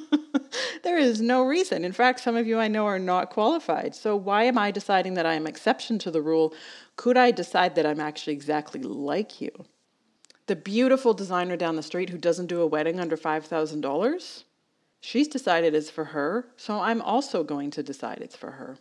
there 0.83 0.97
is 0.97 1.21
no 1.21 1.43
reason. 1.43 1.83
In 1.83 1.91
fact, 1.91 2.19
some 2.19 2.35
of 2.35 2.47
you 2.47 2.59
I 2.59 2.67
know 2.67 2.85
are 2.85 2.99
not 2.99 3.29
qualified. 3.29 3.95
So 3.95 4.15
why 4.15 4.43
am 4.43 4.57
I 4.57 4.71
deciding 4.71 5.15
that 5.15 5.25
I 5.25 5.33
am 5.33 5.47
exception 5.47 5.99
to 5.99 6.11
the 6.11 6.21
rule? 6.21 6.53
Could 6.95 7.17
I 7.17 7.31
decide 7.31 7.75
that 7.75 7.85
I'm 7.85 7.99
actually 7.99 8.33
exactly 8.33 8.81
like 8.81 9.41
you? 9.41 9.51
The 10.47 10.55
beautiful 10.55 11.13
designer 11.13 11.57
down 11.57 11.75
the 11.75 11.83
street 11.83 12.09
who 12.09 12.17
doesn't 12.17 12.47
do 12.47 12.61
a 12.61 12.67
wedding 12.67 12.99
under 12.99 13.17
$5,000, 13.17 14.43
she's 15.01 15.27
decided 15.27 15.73
it's 15.73 15.89
for 15.89 16.05
her, 16.05 16.47
so 16.55 16.79
I'm 16.79 17.01
also 17.01 17.43
going 17.43 17.71
to 17.71 17.83
decide 17.83 18.19
it's 18.21 18.35
for 18.35 18.51
her. 18.51 18.77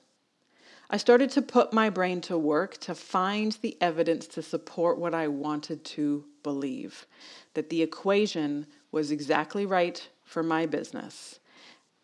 I 0.91 0.97
started 0.99 1.31
to 1.31 1.43
put 1.43 1.73
my 1.73 1.89
brain 1.89 2.21
to 2.23 2.37
work 2.37 2.77
to 2.79 2.95
find 2.95 3.53
the 3.63 3.77
evidence 3.81 4.27
to 4.29 4.43
support 4.43 4.99
what 4.99 5.15
I 5.15 5.29
wanted 5.29 5.85
to 5.85 6.25
believe 6.43 7.07
that 7.55 7.71
the 7.71 7.83
equation 7.83 8.67
was 8.93 9.11
exactly 9.11 9.65
right 9.65 10.07
for 10.25 10.43
my 10.43 10.67
business. 10.67 11.39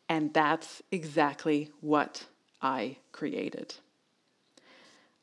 And 0.09 0.33
that's 0.33 0.83
exactly 0.91 1.71
what 1.81 2.27
I 2.63 2.97
created. 3.13 3.75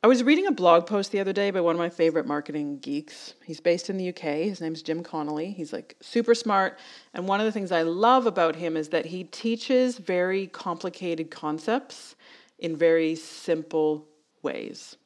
I 0.00 0.06
was 0.06 0.22
reading 0.22 0.46
a 0.46 0.52
blog 0.52 0.86
post 0.86 1.10
the 1.10 1.18
other 1.18 1.32
day 1.32 1.50
by 1.50 1.60
one 1.60 1.74
of 1.74 1.78
my 1.80 1.88
favorite 1.88 2.26
marketing 2.26 2.78
geeks. 2.78 3.34
He's 3.44 3.58
based 3.58 3.90
in 3.90 3.96
the 3.96 4.10
UK. 4.10 4.46
His 4.46 4.60
name's 4.60 4.80
Jim 4.80 5.02
Connolly. 5.02 5.50
He's 5.50 5.72
like 5.72 5.96
super 6.00 6.36
smart. 6.36 6.78
And 7.12 7.26
one 7.26 7.40
of 7.40 7.46
the 7.46 7.52
things 7.52 7.72
I 7.72 7.82
love 7.82 8.24
about 8.24 8.54
him 8.54 8.76
is 8.76 8.90
that 8.90 9.06
he 9.06 9.24
teaches 9.24 9.98
very 9.98 10.46
complicated 10.46 11.32
concepts 11.32 12.14
in 12.58 12.76
very 12.76 13.14
simple 13.14 14.06
ways. 14.42 14.96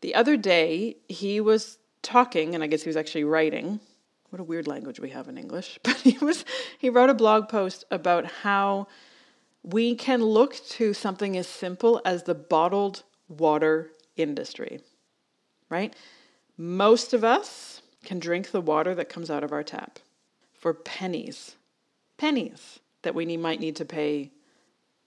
The 0.00 0.14
other 0.14 0.36
day, 0.36 0.96
he 1.08 1.40
was 1.40 1.78
talking, 2.02 2.54
and 2.54 2.62
I 2.62 2.66
guess 2.66 2.82
he 2.82 2.88
was 2.88 2.96
actually 2.96 3.24
writing. 3.24 3.80
What 4.30 4.40
a 4.40 4.44
weird 4.44 4.66
language 4.66 5.00
we 5.00 5.10
have 5.10 5.28
in 5.28 5.38
English. 5.38 5.78
But 5.84 5.96
he 5.96 6.18
was 6.18 6.44
he 6.78 6.90
wrote 6.90 7.10
a 7.10 7.14
blog 7.14 7.48
post 7.48 7.84
about 7.90 8.24
how 8.42 8.88
we 9.62 9.94
can 9.94 10.22
look 10.22 10.56
to 10.70 10.92
something 10.92 11.36
as 11.36 11.46
simple 11.46 12.00
as 12.04 12.24
the 12.24 12.34
bottled 12.34 13.04
water 13.28 13.92
industry. 14.16 14.80
Right? 15.68 15.94
Most 16.58 17.14
of 17.14 17.24
us 17.24 17.82
can 18.04 18.18
drink 18.18 18.50
the 18.50 18.60
water 18.60 18.94
that 18.96 19.08
comes 19.08 19.30
out 19.30 19.44
of 19.44 19.52
our 19.52 19.62
tap 19.62 20.00
for 20.52 20.74
pennies. 20.74 21.56
Pennies 22.18 22.80
that 23.02 23.14
we 23.14 23.24
need, 23.24 23.38
might 23.38 23.60
need 23.60 23.76
to 23.76 23.84
pay 23.84 24.32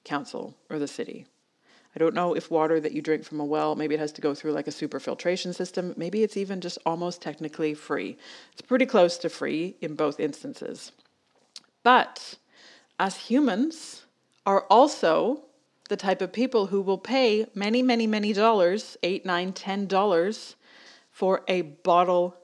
council 0.04 0.56
or 0.70 0.80
the 0.80 0.88
city 0.88 1.28
I 1.96 2.00
don't 2.00 2.14
know 2.14 2.34
if 2.34 2.52
water 2.52 2.80
that 2.80 2.92
you 2.92 3.02
drink 3.02 3.24
from 3.24 3.40
a 3.40 3.46
well, 3.46 3.76
maybe 3.76 3.96
it 3.96 4.02
has 4.02 4.12
to 4.14 4.22
go 4.22 4.36
through 4.36 4.52
like 4.52 4.68
a 4.68 4.72
super 4.72 5.00
filtration 5.00 5.54
system. 5.54 5.94
Maybe 5.96 6.24
it's 6.24 6.36
even 6.36 6.60
just 6.60 6.78
almost 6.86 7.22
technically 7.22 7.74
free. 7.74 8.18
It's 8.52 8.62
pretty 8.62 8.86
close 8.86 9.18
to 9.20 9.30
free 9.30 9.76
in 9.80 9.96
both 9.96 10.20
instances. 10.20 10.92
But 11.84 12.36
us 13.00 13.28
humans 13.28 14.06
are 14.46 14.66
also 14.70 15.44
the 15.88 15.96
type 15.96 16.22
of 16.22 16.34
people 16.34 16.68
who 16.68 16.82
will 16.82 16.98
pay 16.98 17.48
many, 17.54 17.82
many, 17.82 18.08
many 18.08 18.34
dollars, 18.34 18.98
eight, 19.04 19.26
nine, 19.26 19.54
ten 19.54 19.88
dollars, 19.88 20.56
for 21.12 21.44
a 21.48 21.62
bottle 21.62 22.36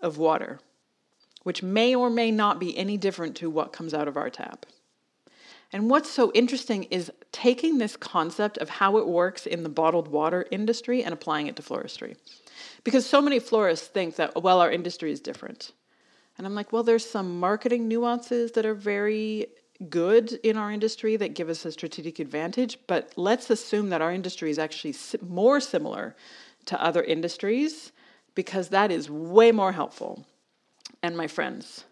of 0.00 0.16
water, 0.16 0.60
which 1.42 1.64
may 1.64 1.96
or 1.96 2.08
may 2.08 2.30
not 2.30 2.60
be 2.60 2.78
any 2.78 2.96
different 2.96 3.34
to 3.36 3.50
what 3.50 3.72
comes 3.72 3.92
out 3.92 4.06
of 4.06 4.16
our 4.16 4.30
tap. 4.30 4.66
And 5.72 5.88
what's 5.88 6.10
so 6.10 6.32
interesting 6.32 6.84
is 6.84 7.12
taking 7.30 7.78
this 7.78 7.96
concept 7.96 8.58
of 8.58 8.68
how 8.68 8.96
it 8.96 9.06
works 9.06 9.46
in 9.46 9.62
the 9.62 9.68
bottled 9.68 10.08
water 10.08 10.46
industry 10.50 11.04
and 11.04 11.12
applying 11.12 11.46
it 11.46 11.56
to 11.56 11.62
floristry. 11.62 12.16
Because 12.82 13.06
so 13.06 13.20
many 13.20 13.38
florists 13.38 13.86
think 13.86 14.16
that, 14.16 14.42
well, 14.42 14.60
our 14.60 14.70
industry 14.70 15.12
is 15.12 15.20
different. 15.20 15.72
And 16.36 16.46
I'm 16.46 16.54
like, 16.54 16.72
well, 16.72 16.82
there's 16.82 17.08
some 17.08 17.38
marketing 17.38 17.86
nuances 17.86 18.52
that 18.52 18.66
are 18.66 18.74
very 18.74 19.46
good 19.88 20.32
in 20.42 20.56
our 20.56 20.72
industry 20.72 21.16
that 21.16 21.34
give 21.34 21.48
us 21.48 21.64
a 21.64 21.72
strategic 21.72 22.18
advantage, 22.18 22.78
but 22.86 23.12
let's 23.16 23.48
assume 23.48 23.88
that 23.90 24.02
our 24.02 24.12
industry 24.12 24.50
is 24.50 24.58
actually 24.58 24.94
more 25.26 25.60
similar 25.60 26.14
to 26.66 26.82
other 26.82 27.02
industries 27.02 27.92
because 28.34 28.68
that 28.68 28.90
is 28.90 29.10
way 29.10 29.52
more 29.52 29.72
helpful. 29.72 30.26
And 31.02 31.16
my 31.16 31.26
friends, 31.26 31.84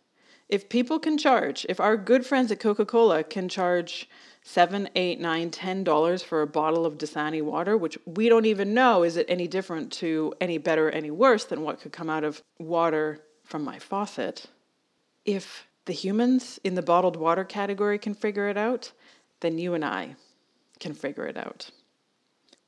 if 0.48 0.68
people 0.68 0.98
can 0.98 1.18
charge, 1.18 1.66
if 1.68 1.78
our 1.80 1.96
good 1.96 2.24
friends 2.24 2.50
at 2.50 2.60
Coca 2.60 2.86
Cola 2.86 3.22
can 3.22 3.48
charge 3.48 4.08
seven, 4.42 4.88
eight, 4.94 5.20
nine, 5.20 5.50
ten 5.50 5.84
dollars 5.84 6.22
for 6.22 6.40
a 6.40 6.46
bottle 6.46 6.86
of 6.86 6.96
Dasani 6.96 7.42
water, 7.42 7.76
which 7.76 7.98
we 8.06 8.28
don't 8.28 8.46
even 8.46 8.72
know 8.72 9.02
is 9.02 9.16
it 9.16 9.26
any 9.28 9.46
different 9.46 9.92
to 9.92 10.32
any 10.40 10.56
better, 10.56 10.90
any 10.90 11.10
worse 11.10 11.44
than 11.44 11.62
what 11.62 11.80
could 11.80 11.92
come 11.92 12.08
out 12.08 12.24
of 12.24 12.42
water 12.58 13.20
from 13.44 13.62
my 13.62 13.78
faucet. 13.78 14.46
If 15.24 15.66
the 15.84 15.92
humans 15.92 16.58
in 16.64 16.74
the 16.74 16.82
bottled 16.82 17.16
water 17.16 17.44
category 17.44 17.98
can 17.98 18.14
figure 18.14 18.48
it 18.48 18.56
out, 18.56 18.92
then 19.40 19.58
you 19.58 19.74
and 19.74 19.84
I 19.84 20.16
can 20.80 20.94
figure 20.94 21.26
it 21.26 21.36
out. 21.36 21.70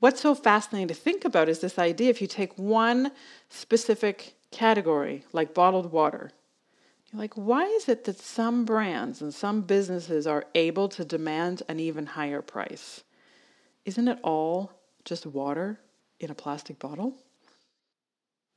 What's 0.00 0.20
so 0.20 0.34
fascinating 0.34 0.88
to 0.88 0.94
think 0.94 1.24
about 1.24 1.48
is 1.48 1.60
this 1.60 1.78
idea 1.78 2.10
if 2.10 2.20
you 2.20 2.26
take 2.26 2.58
one 2.58 3.12
specific 3.50 4.34
category, 4.50 5.24
like 5.32 5.54
bottled 5.54 5.92
water, 5.92 6.30
you're 7.12 7.20
like, 7.20 7.34
why 7.34 7.64
is 7.64 7.88
it 7.88 8.04
that 8.04 8.18
some 8.18 8.64
brands 8.64 9.20
and 9.20 9.32
some 9.34 9.62
businesses 9.62 10.26
are 10.26 10.46
able 10.54 10.88
to 10.90 11.04
demand 11.04 11.62
an 11.68 11.80
even 11.80 12.06
higher 12.06 12.42
price? 12.42 13.02
Isn't 13.84 14.08
it 14.08 14.18
all 14.22 14.72
just 15.04 15.26
water 15.26 15.80
in 16.20 16.30
a 16.30 16.34
plastic 16.34 16.78
bottle? 16.78 17.16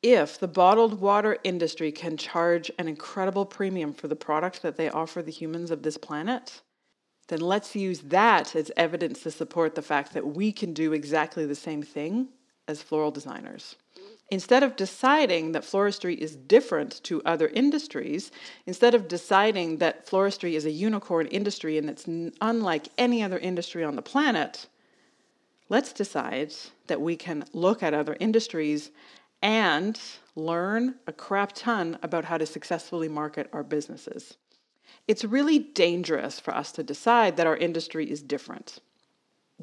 if 0.04 0.38
the 0.38 0.48
bottled 0.50 1.00
water 1.00 1.38
industry 1.46 1.92
can 1.92 2.18
charge 2.18 2.70
an 2.78 2.90
incredible 2.90 3.46
premium 3.46 3.94
for 3.94 4.10
the 4.10 4.16
product 4.16 4.62
that 4.62 4.76
they 4.76 4.90
offer 4.90 5.22
the 5.22 5.32
humans 5.32 5.72
of 5.72 5.82
this 5.82 5.98
planet, 5.98 6.62
then 7.30 7.40
let's 7.40 7.74
use 7.74 8.02
that 8.02 8.54
as 8.54 8.70
evidence 8.76 9.24
to 9.24 9.32
support 9.32 9.76
the 9.76 9.82
fact 9.82 10.14
that 10.14 10.36
we 10.36 10.52
can 10.52 10.74
do 10.74 10.92
exactly 10.92 11.46
the 11.46 11.56
same 11.56 11.82
thing 11.82 12.28
as 12.68 12.84
floral 12.84 13.12
designers. 13.12 13.78
Instead 14.32 14.64
of 14.64 14.76
deciding 14.76 15.52
that 15.52 15.64
floristry 15.64 16.18
is 16.18 16.36
different 16.36 17.04
to 17.04 17.22
other 17.24 17.50
industries, 17.50 18.32
instead 18.66 18.96
of 18.96 19.08
deciding 19.08 19.78
that 19.78 20.08
floristry 20.08 20.54
is 20.54 20.66
a 20.66 20.72
unicorn 20.72 21.28
industry 21.28 21.78
and 21.78 21.90
it's 21.90 22.08
unlike 22.42 22.88
any 22.98 23.22
other 23.22 23.38
industry 23.38 23.84
on 23.84 23.96
the 23.96 24.02
planet, 24.02 24.68
let's 25.70 25.94
decide 25.94 26.54
that 26.88 27.02
we 27.02 27.16
can 27.16 27.44
look 27.54 27.84
at 27.84 27.94
other 27.94 28.18
industries 28.20 28.92
and 29.42 30.00
learn 30.36 30.96
a 31.06 31.12
crap 31.12 31.52
ton 31.54 32.00
about 32.02 32.26
how 32.26 32.38
to 32.38 32.46
successfully 32.46 33.10
market 33.10 33.50
our 33.52 33.64
businesses. 33.64 34.38
It's 35.08 35.26
really 35.26 35.60
dangerous 35.60 36.40
for 36.40 36.56
us 36.56 36.72
to 36.72 36.84
decide 36.84 37.36
that 37.38 37.48
our 37.48 37.58
industry 37.58 38.10
is 38.10 38.24
different. 38.24 38.80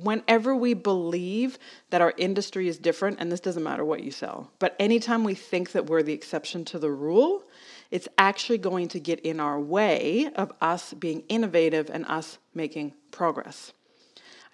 Whenever 0.03 0.55
we 0.55 0.75
believe 0.75 1.59
that 1.91 2.01
our 2.01 2.15
industry 2.17 2.69
is 2.69 2.79
different, 2.79 3.19
and 3.21 3.31
this 3.31 3.41
doesn't 3.41 3.63
matter 3.63 3.85
what 3.85 4.03
you 4.03 4.11
sell, 4.11 4.51
but 4.59 4.75
anytime 4.79 5.25
we 5.25 5.35
think 5.35 5.73
that 5.73 5.87
we're 5.87 6.03
the 6.03 6.13
exception 6.13 6.65
to 6.67 6.79
the 6.79 6.91
rule, 6.91 7.45
it's 7.91 8.09
actually 8.17 8.59
going 8.59 8.89
to 8.89 9.01
get 9.01 9.21
in 9.21 9.41
our 9.41 9.61
way 9.61 10.31
of 10.37 10.53
us 10.61 10.95
being 10.95 11.25
innovative 11.29 11.91
and 11.91 12.07
us 12.07 12.39
making 12.55 12.95
progress. 13.11 13.73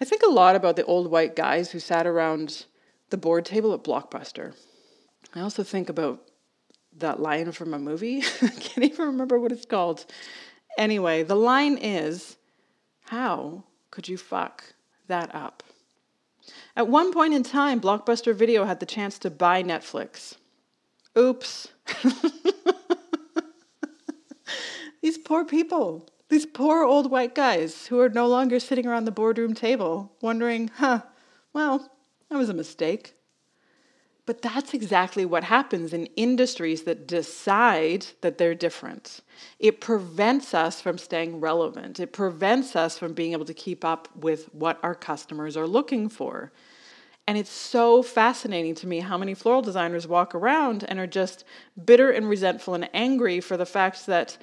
I 0.01 0.05
think 0.05 0.21
a 0.23 0.29
lot 0.29 0.55
about 0.55 0.75
the 0.75 0.85
old 0.85 1.09
white 1.09 1.35
guys 1.35 1.71
who 1.71 1.79
sat 1.79 2.05
around 2.05 2.65
the 3.09 3.17
board 3.17 3.45
table 3.45 3.73
at 3.73 3.83
Blockbuster. 3.83 4.53
I 5.33 5.41
also 5.41 5.63
think 5.63 5.89
about 5.89 6.21
that 6.97 7.19
line 7.19 7.51
from 7.51 7.73
a 7.73 7.79
movie. 7.79 8.23
I 8.41 8.47
can't 8.47 8.85
even 8.85 9.07
remember 9.07 9.39
what 9.39 9.51
it's 9.51 9.65
called. 9.65 10.05
Anyway, 10.77 11.23
the 11.23 11.35
line 11.35 11.77
is 11.77 12.37
How 13.05 13.63
could 13.91 14.07
you 14.07 14.17
fuck 14.17 14.73
that 15.07 15.33
up? 15.33 15.63
At 16.75 16.87
one 16.87 17.11
point 17.11 17.33
in 17.33 17.43
time, 17.43 17.81
Blockbuster 17.81 18.33
Video 18.35 18.65
had 18.65 18.79
the 18.79 18.85
chance 18.85 19.17
to 19.19 19.29
buy 19.29 19.63
Netflix. 19.63 20.35
Oops. 21.17 21.69
These 25.07 25.19
poor 25.19 25.45
people, 25.45 26.05
these 26.29 26.45
poor 26.45 26.83
old 26.83 27.09
white 27.09 27.35
guys 27.35 27.87
who 27.87 27.99
are 27.99 28.09
no 28.09 28.27
longer 28.27 28.59
sitting 28.59 28.85
around 28.85 29.05
the 29.05 29.11
boardroom 29.11 29.53
table 29.53 30.11
wondering, 30.21 30.69
huh, 30.75 31.03
well, 31.53 31.91
that 32.29 32.37
was 32.37 32.49
a 32.49 32.53
mistake. 32.53 33.15
But 34.27 34.41
that's 34.41 34.73
exactly 34.73 35.25
what 35.25 35.45
happens 35.45 35.93
in 35.93 36.07
industries 36.17 36.83
that 36.83 37.07
decide 37.07 38.07
that 38.19 38.37
they're 38.37 38.53
different. 38.53 39.21
It 39.57 39.79
prevents 39.79 40.53
us 40.53 40.81
from 40.81 40.97
staying 40.97 41.39
relevant. 41.39 42.01
It 42.01 42.11
prevents 42.11 42.75
us 42.75 42.99
from 42.99 43.13
being 43.13 43.31
able 43.31 43.45
to 43.45 43.53
keep 43.53 43.85
up 43.85 44.09
with 44.17 44.53
what 44.53 44.79
our 44.83 44.93
customers 44.93 45.55
are 45.55 45.65
looking 45.65 46.09
for. 46.09 46.51
And 47.25 47.37
it's 47.37 47.49
so 47.49 48.03
fascinating 48.03 48.75
to 48.75 48.87
me 48.87 48.99
how 48.99 49.17
many 49.17 49.33
floral 49.33 49.61
designers 49.61 50.07
walk 50.07 50.35
around 50.35 50.83
and 50.89 50.99
are 50.99 51.07
just 51.07 51.45
bitter 51.85 52.11
and 52.11 52.27
resentful 52.27 52.73
and 52.73 52.89
angry 52.93 53.39
for 53.39 53.55
the 53.55 53.65
fact 53.65 54.05
that 54.07 54.37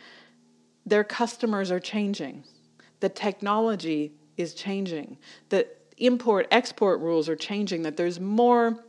their 0.87 1.05
customers 1.05 1.71
are 1.71 1.81
changing. 1.81 2.45
The 3.01 3.11
technology 3.11 4.15
is 4.39 4.55
changing. 4.55 5.19
The 5.51 5.69
import 5.99 6.49
export 6.51 7.01
rules 7.01 7.29
are 7.29 7.37
changing, 7.37 7.83
that 7.83 7.99
there's 7.99 8.19
more 8.19 8.83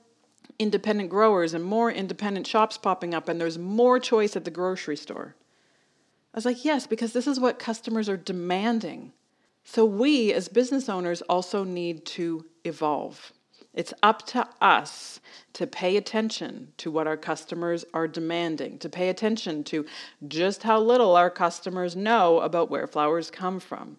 independent 0.59 1.09
growers 1.09 1.53
and 1.53 1.63
more 1.63 1.91
independent 1.91 2.47
shops 2.47 2.77
popping 2.77 3.13
up, 3.13 3.27
and 3.27 3.39
there's 3.39 3.57
more 3.57 3.99
choice 3.99 4.35
at 4.35 4.45
the 4.45 4.51
grocery 4.51 4.97
store. 4.97 5.35
I 6.33 6.37
was 6.37 6.45
like, 6.45 6.65
yes, 6.65 6.87
because 6.87 7.13
this 7.13 7.27
is 7.27 7.39
what 7.39 7.59
customers 7.59 8.09
are 8.09 8.17
demanding. 8.17 9.13
So 9.63 9.85
we 9.85 10.33
as 10.33 10.47
business 10.47 10.89
owners 10.89 11.21
also 11.23 11.63
need 11.63 12.05
to 12.07 12.45
evolve. 12.63 13.31
It's 13.73 13.93
up 14.03 14.25
to 14.27 14.47
us 14.61 15.19
to 15.53 15.67
pay 15.67 15.97
attention 15.97 16.71
to 16.77 16.89
what 16.89 17.07
our 17.07 17.17
customers 17.17 17.83
are 17.93 18.07
demanding, 18.07 18.77
to 18.79 18.89
pay 18.89 19.09
attention 19.09 19.63
to 19.65 19.85
just 20.27 20.63
how 20.63 20.79
little 20.79 21.15
our 21.15 21.29
customers 21.29 21.95
know 21.95 22.39
about 22.39 22.69
where 22.69 22.87
flowers 22.87 23.29
come 23.29 23.59
from. 23.59 23.97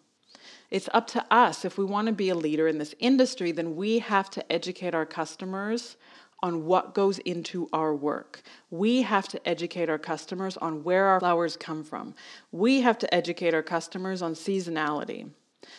It's 0.71 0.89
up 0.95 1.07
to 1.09 1.25
us. 1.31 1.65
If 1.65 1.79
we 1.79 1.85
want 1.85 2.07
to 2.07 2.13
be 2.13 2.31
a 2.31 2.35
leader 2.35 2.69
in 2.69 2.79
this 2.79 2.95
industry, 2.99 3.53
then 3.53 3.77
we 3.77 3.99
have 3.99 4.31
to 4.31 4.53
educate 4.53 4.95
our 4.95 5.07
customers 5.07 5.97
on 6.43 6.67
what 6.67 6.95
goes 6.95 7.19
into 7.21 7.69
our 7.73 7.95
work. 7.95 8.43
We 8.71 9.03
have 9.03 9.29
to 9.29 9.49
educate 9.49 9.89
our 9.89 9.99
customers 9.99 10.57
on 10.57 10.85
where 10.85 11.07
our 11.07 11.21
flowers 11.21 11.57
come 11.57 11.83
from. 11.83 12.15
We 12.53 12.83
have 12.83 12.99
to 12.99 13.15
educate 13.15 13.55
our 13.55 13.63
customers 13.63 14.23
on 14.23 14.35
seasonality. 14.35 15.31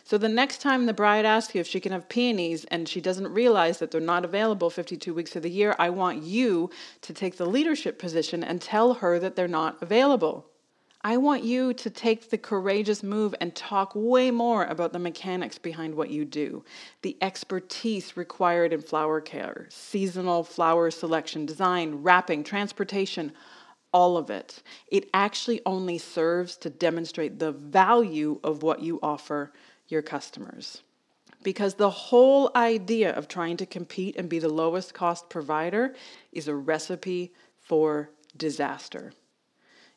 So 0.04 0.18
the 0.18 0.30
next 0.30 0.62
time 0.62 0.86
the 0.86 0.94
bride 0.94 1.26
asks 1.26 1.56
you 1.56 1.62
if 1.62 1.68
she 1.68 1.80
can 1.80 1.92
have 1.92 2.10
peonies 2.10 2.66
and 2.66 2.90
she 2.90 3.02
doesn't 3.02 3.34
realize 3.34 3.80
that 3.80 3.92
they're 3.92 4.02
not 4.02 4.26
available 4.26 4.70
52 4.70 5.14
weeks 5.14 5.36
of 5.36 5.44
the 5.44 5.50
year, 5.50 5.76
I 5.80 5.90
want 5.90 6.24
you 6.24 6.70
to 7.02 7.14
take 7.14 7.38
the 7.38 7.46
leadership 7.46 8.00
position 8.00 8.44
and 8.44 8.62
tell 8.62 8.96
her 8.96 9.20
that 9.20 9.36
they're 9.36 9.48
not 9.48 9.82
available. 9.82 10.46
I 11.08 11.16
want 11.16 11.46
you 11.46 11.74
to 11.74 11.90
take 11.90 12.32
the 12.32 12.38
courageous 12.38 13.02
move 13.02 13.34
and 13.40 13.56
talk 13.56 13.94
way 13.96 14.30
more 14.30 14.66
about 14.66 14.92
the 14.92 15.00
mechanics 15.00 15.58
behind 15.58 15.96
what 15.96 16.10
you 16.10 16.26
do, 16.26 16.66
the 17.02 17.16
expertise 17.22 18.18
required 18.18 18.74
in 18.74 18.82
flower 18.82 19.22
care, 19.22 19.68
seasonal 19.70 20.44
flower 20.44 20.92
selection, 20.92 21.46
design, 21.46 22.04
wrapping, 22.04 22.44
transportation, 22.44 23.32
all 23.94 24.18
of 24.18 24.30
it. 24.30 24.62
It 24.90 25.10
actually 25.14 25.62
only 25.66 25.98
serves 25.98 26.58
to 26.58 26.70
demonstrate 26.70 27.40
the 27.40 27.54
value 27.54 28.42
of 28.44 28.62
what 28.62 28.82
you 28.82 29.00
offer 29.02 29.54
your 29.88 30.02
customers. 30.02 30.82
Because 31.42 31.76
the 31.76 31.90
whole 31.90 32.52
idea 32.54 33.16
of 33.16 33.30
trying 33.30 33.56
to 33.56 33.66
compete 33.66 34.18
and 34.18 34.28
be 34.28 34.40
the 34.40 34.50
lowest 34.50 34.94
cost 34.94 35.30
provider 35.30 35.96
is 36.34 36.50
a 36.50 36.56
recipe 36.56 37.32
for 37.62 38.10
disaster. 38.36 39.14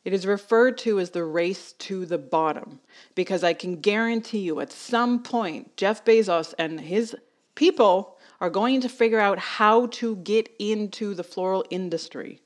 It 0.03 0.13
is 0.13 0.25
referred 0.25 0.77
to 0.79 0.99
as 0.99 1.11
the 1.11 1.23
race 1.23 1.73
to 1.73 2.05
the 2.05 2.17
bottom 2.17 2.79
because 3.13 3.43
I 3.43 3.53
can 3.53 3.81
guarantee 3.81 4.39
you 4.39 4.59
at 4.59 4.71
some 4.71 5.21
point, 5.21 5.77
Jeff 5.77 6.03
Bezos 6.03 6.53
and 6.57 6.81
his 6.81 7.15
people 7.53 8.17
are 8.39 8.49
going 8.49 8.81
to 8.81 8.89
figure 8.89 9.19
out 9.19 9.37
how 9.37 9.85
to 9.85 10.15
get 10.17 10.49
into 10.57 11.13
the 11.13 11.23
floral 11.23 11.63
industry. 11.69 12.41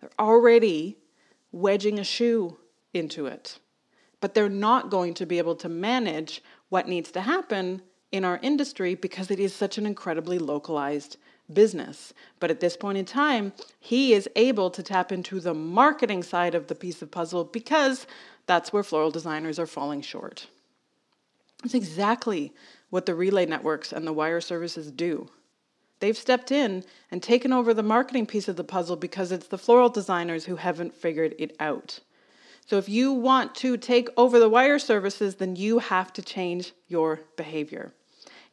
They're 0.00 0.10
already 0.18 0.98
wedging 1.50 1.98
a 1.98 2.04
shoe 2.04 2.58
into 2.92 3.26
it, 3.26 3.58
but 4.20 4.34
they're 4.34 4.50
not 4.50 4.90
going 4.90 5.14
to 5.14 5.26
be 5.26 5.38
able 5.38 5.56
to 5.56 5.70
manage 5.70 6.42
what 6.68 6.88
needs 6.88 7.10
to 7.12 7.22
happen 7.22 7.80
in 8.10 8.24
our 8.26 8.38
industry 8.42 8.94
because 8.94 9.30
it 9.30 9.40
is 9.40 9.54
such 9.54 9.78
an 9.78 9.86
incredibly 9.86 10.38
localized 10.38 11.16
business. 11.54 12.12
But 12.40 12.50
at 12.50 12.60
this 12.60 12.76
point 12.76 12.98
in 12.98 13.04
time, 13.04 13.52
he 13.78 14.12
is 14.12 14.28
able 14.36 14.70
to 14.70 14.82
tap 14.82 15.12
into 15.12 15.40
the 15.40 15.54
marketing 15.54 16.22
side 16.22 16.54
of 16.54 16.66
the 16.66 16.74
piece 16.74 17.02
of 17.02 17.10
puzzle 17.10 17.44
because 17.44 18.06
that's 18.46 18.72
where 18.72 18.82
floral 18.82 19.10
designers 19.10 19.58
are 19.58 19.66
falling 19.66 20.02
short. 20.02 20.46
It's 21.64 21.74
exactly 21.74 22.52
what 22.90 23.06
the 23.06 23.14
relay 23.14 23.46
networks 23.46 23.92
and 23.92 24.06
the 24.06 24.12
wire 24.12 24.40
services 24.40 24.90
do. 24.90 25.28
They've 26.00 26.18
stepped 26.18 26.50
in 26.50 26.84
and 27.10 27.22
taken 27.22 27.52
over 27.52 27.72
the 27.72 27.82
marketing 27.82 28.26
piece 28.26 28.48
of 28.48 28.56
the 28.56 28.64
puzzle 28.64 28.96
because 28.96 29.30
it's 29.30 29.46
the 29.46 29.58
floral 29.58 29.88
designers 29.88 30.46
who 30.46 30.56
haven't 30.56 30.94
figured 30.94 31.34
it 31.38 31.54
out. 31.60 32.00
So 32.66 32.76
if 32.76 32.88
you 32.88 33.12
want 33.12 33.54
to 33.56 33.76
take 33.76 34.08
over 34.16 34.38
the 34.40 34.48
wire 34.48 34.78
services, 34.78 35.36
then 35.36 35.56
you 35.56 35.78
have 35.78 36.12
to 36.14 36.22
change 36.22 36.72
your 36.88 37.20
behavior. 37.36 37.92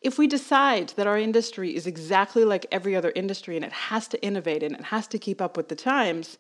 If 0.02 0.18
we 0.18 0.28
decide 0.28 0.90
that 0.96 1.08
our 1.08 1.18
industry 1.18 1.76
is 1.76 1.86
exactly 1.86 2.46
like 2.46 2.66
every 2.72 2.96
other 2.96 3.12
industry 3.16 3.56
and 3.58 3.66
it 3.66 3.74
has 3.74 4.08
to 4.10 4.24
innovate 4.24 4.64
and 4.64 4.74
it 4.76 4.86
has 4.86 5.08
to 5.08 5.20
keep 5.20 5.42
up 5.42 5.58
with 5.58 5.68
the 5.68 5.76
times, 5.76 6.38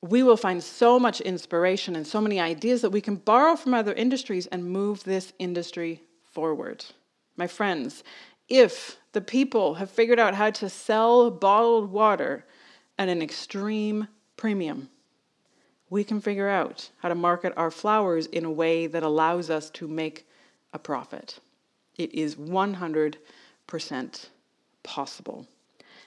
we 0.00 0.22
will 0.22 0.36
find 0.36 0.62
so 0.62 0.98
much 0.98 1.20
inspiration 1.20 1.96
and 1.96 2.06
so 2.06 2.20
many 2.20 2.38
ideas 2.38 2.82
that 2.82 2.90
we 2.90 3.00
can 3.00 3.16
borrow 3.16 3.56
from 3.56 3.74
other 3.74 3.92
industries 3.92 4.46
and 4.46 4.64
move 4.64 5.02
this 5.04 5.32
industry 5.38 6.02
forward. 6.22 6.84
My 7.36 7.48
friends, 7.48 8.04
if 8.48 8.98
the 9.12 9.20
people 9.20 9.74
have 9.74 9.90
figured 9.90 10.20
out 10.20 10.34
how 10.34 10.50
to 10.50 10.68
sell 10.68 11.30
bottled 11.30 11.90
water 11.90 12.44
at 12.98 13.08
an 13.08 13.22
extreme 13.22 14.06
premium, 14.36 14.88
we 15.90 16.04
can 16.04 16.20
figure 16.20 16.48
out 16.48 16.90
how 16.98 17.08
to 17.08 17.14
market 17.16 17.52
our 17.56 17.70
flowers 17.70 18.26
in 18.26 18.44
a 18.44 18.50
way 18.50 18.86
that 18.86 19.02
allows 19.02 19.50
us 19.50 19.68
to 19.70 19.88
make 19.88 20.26
a 20.72 20.78
profit. 20.78 21.40
It 22.00 22.10
is 22.14 22.36
100% 22.36 24.28
possible. 24.82 25.46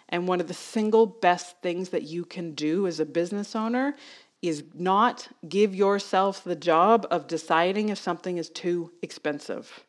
And 0.10 0.28
one 0.28 0.42
of 0.42 0.48
the 0.48 0.54
single 0.54 1.06
best 1.06 1.50
things 1.62 1.90
that 1.90 2.04
you 2.04 2.26
can 2.26 2.56
do 2.56 2.88
as 2.88 3.00
a 3.00 3.06
business 3.06 3.56
owner 3.56 3.96
is 4.42 4.64
not 4.74 5.30
give 5.48 5.74
yourself 5.76 6.44
the 6.44 6.56
job 6.56 7.06
of 7.10 7.28
deciding 7.28 7.90
if 7.90 8.00
something 8.00 8.38
is 8.38 8.50
too 8.50 8.92
expensive. 9.02 9.86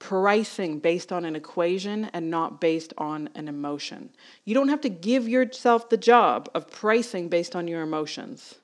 pricing 0.00 0.78
based 0.80 1.12
on 1.12 1.24
an 1.24 1.36
equation 1.36 2.06
and 2.14 2.30
not 2.30 2.60
based 2.60 2.92
on 2.98 3.28
an 3.36 3.46
emotion. 3.46 4.10
You 4.44 4.54
don't 4.54 4.70
have 4.70 4.80
to 4.80 4.88
give 4.88 5.28
yourself 5.28 5.88
the 5.90 5.96
job 5.98 6.48
of 6.54 6.70
pricing 6.70 7.28
based 7.28 7.54
on 7.54 7.68
your 7.68 7.82
emotions. 7.82 8.56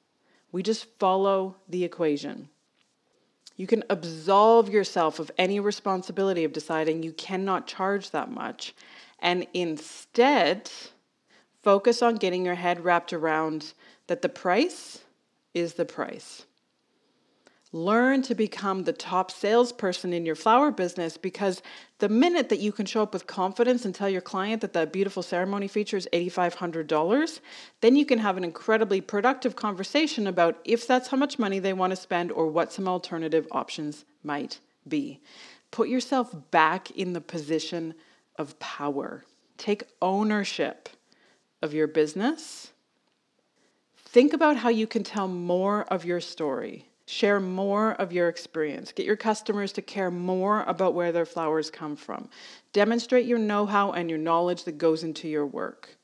We 0.51 0.62
just 0.62 0.87
follow 0.99 1.57
the 1.69 1.85
equation. 1.85 2.49
You 3.57 3.66
can 3.66 3.85
absolve 3.88 4.69
yourself 4.69 5.19
of 5.19 5.31
any 5.38 5.61
responsibility 5.61 6.45
of 6.45 6.53
deciding 6.53 7.03
you 7.03 7.12
cannot 7.12 7.66
charge 7.66 8.11
that 8.11 8.31
much 8.31 8.75
and 9.19 9.47
instead 9.55 10.71
focus 11.62 12.03
on 12.03 12.16
getting 12.16 12.45
your 12.45 12.55
head 12.55 12.85
wrapped 12.85 13.12
around 13.12 13.73
that 14.07 14.23
the 14.23 14.29
price 14.29 15.01
is 15.55 15.75
the 15.75 15.85
price. 15.85 16.45
Learn 17.73 18.23
to 18.23 18.35
become 18.35 18.85
the 18.85 18.93
top 18.93 19.31
salesperson 19.31 20.13
in 20.13 20.25
your 20.25 20.37
flower 20.37 20.71
business 20.71 21.17
because 21.17 21.63
the 21.99 22.09
minute 22.09 22.49
that 22.49 22.61
you 22.61 22.71
can 22.71 22.87
show 22.87 23.03
up 23.03 23.13
with 23.13 23.27
confidence 23.27 23.85
and 23.85 23.93
tell 23.93 24.09
your 24.09 24.21
client 24.21 24.61
that 24.61 24.73
that 24.75 24.93
beautiful 24.93 25.23
ceremony 25.23 25.67
feature 25.67 25.97
is 25.97 26.09
$8,500, 26.13 27.41
then 27.81 27.97
you 27.97 28.07
can 28.07 28.21
have 28.21 28.37
an 28.37 28.45
incredibly 28.45 29.01
productive 29.01 29.57
conversation 29.57 30.29
about 30.29 30.61
if 30.65 30.87
that's 30.87 31.09
how 31.09 31.17
much 31.17 31.41
money 31.41 31.59
they 31.59 31.73
want 31.73 31.91
to 31.91 31.97
spend 31.97 32.31
or 32.31 32.47
what 32.47 32.73
some 32.73 32.87
alternative 32.87 33.49
options 33.51 34.05
might 34.23 34.61
be. 34.87 35.21
Put 35.73 35.89
yourself 35.89 36.35
back 36.53 36.93
in 36.93 37.15
the 37.15 37.21
position 37.21 37.95
of 38.37 38.57
power. 38.61 39.25
Take 39.59 39.85
ownership 40.01 40.89
of 41.61 41.75
your 41.75 41.89
business. 41.89 42.71
Think 43.99 44.33
about 44.33 44.59
how 44.59 44.69
you 44.69 44.87
can 44.87 45.03
tell 45.03 45.27
more 45.27 45.83
of 45.85 46.05
your 46.05 46.21
story 46.21 46.87
Share 47.07 47.38
more 47.38 47.92
of 47.92 48.12
your 48.12 48.29
experience. 48.29 48.90
Get 48.90 49.07
your 49.07 49.16
customers 49.16 49.73
to 49.73 49.83
care 49.83 50.11
more 50.11 50.64
about 50.64 50.95
where 50.95 51.12
their 51.12 51.25
flowers 51.25 51.71
come 51.71 51.95
from. 51.95 52.29
Demonstrate 52.73 53.27
your 53.27 53.38
know 53.38 53.64
how 53.64 53.92
and 53.92 54.11
your 54.11 54.19
knowledge 54.19 54.64
that 54.64 54.77
goes 54.77 55.05
into 55.05 55.29
your 55.29 55.47
work. 55.47 55.97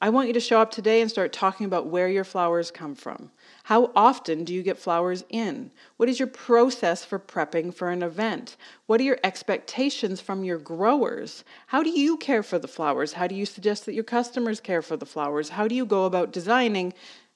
I 0.00 0.10
want 0.10 0.28
you 0.28 0.34
to 0.34 0.40
show 0.40 0.60
up 0.60 0.70
today 0.70 1.00
and 1.00 1.10
start 1.10 1.32
talking 1.32 1.66
about 1.66 1.88
where 1.88 2.08
your 2.08 2.22
flowers 2.22 2.70
come 2.70 2.94
from. 2.94 3.32
How 3.64 3.90
often 3.96 4.44
do 4.44 4.54
you 4.54 4.62
get 4.62 4.78
flowers 4.78 5.24
in? 5.28 5.72
What 5.96 6.08
is 6.08 6.20
your 6.20 6.28
process 6.28 7.04
for 7.04 7.18
prepping 7.18 7.74
for 7.74 7.90
an 7.90 8.04
event? 8.04 8.56
What 8.86 9.00
are 9.00 9.04
your 9.04 9.18
expectations 9.24 10.20
from 10.20 10.44
your 10.44 10.58
growers? 10.58 11.42
How 11.66 11.82
do 11.82 11.90
you 11.90 12.16
care 12.16 12.44
for 12.44 12.60
the 12.60 12.68
flowers? 12.68 13.14
How 13.14 13.26
do 13.26 13.34
you 13.34 13.44
suggest 13.44 13.86
that 13.86 13.94
your 13.94 14.04
customers 14.04 14.60
care 14.60 14.82
for 14.82 14.96
the 14.96 15.06
flowers? 15.06 15.48
How 15.48 15.66
do 15.66 15.74
you 15.74 15.84
go 15.84 16.04
about 16.04 16.32
designing 16.32 16.92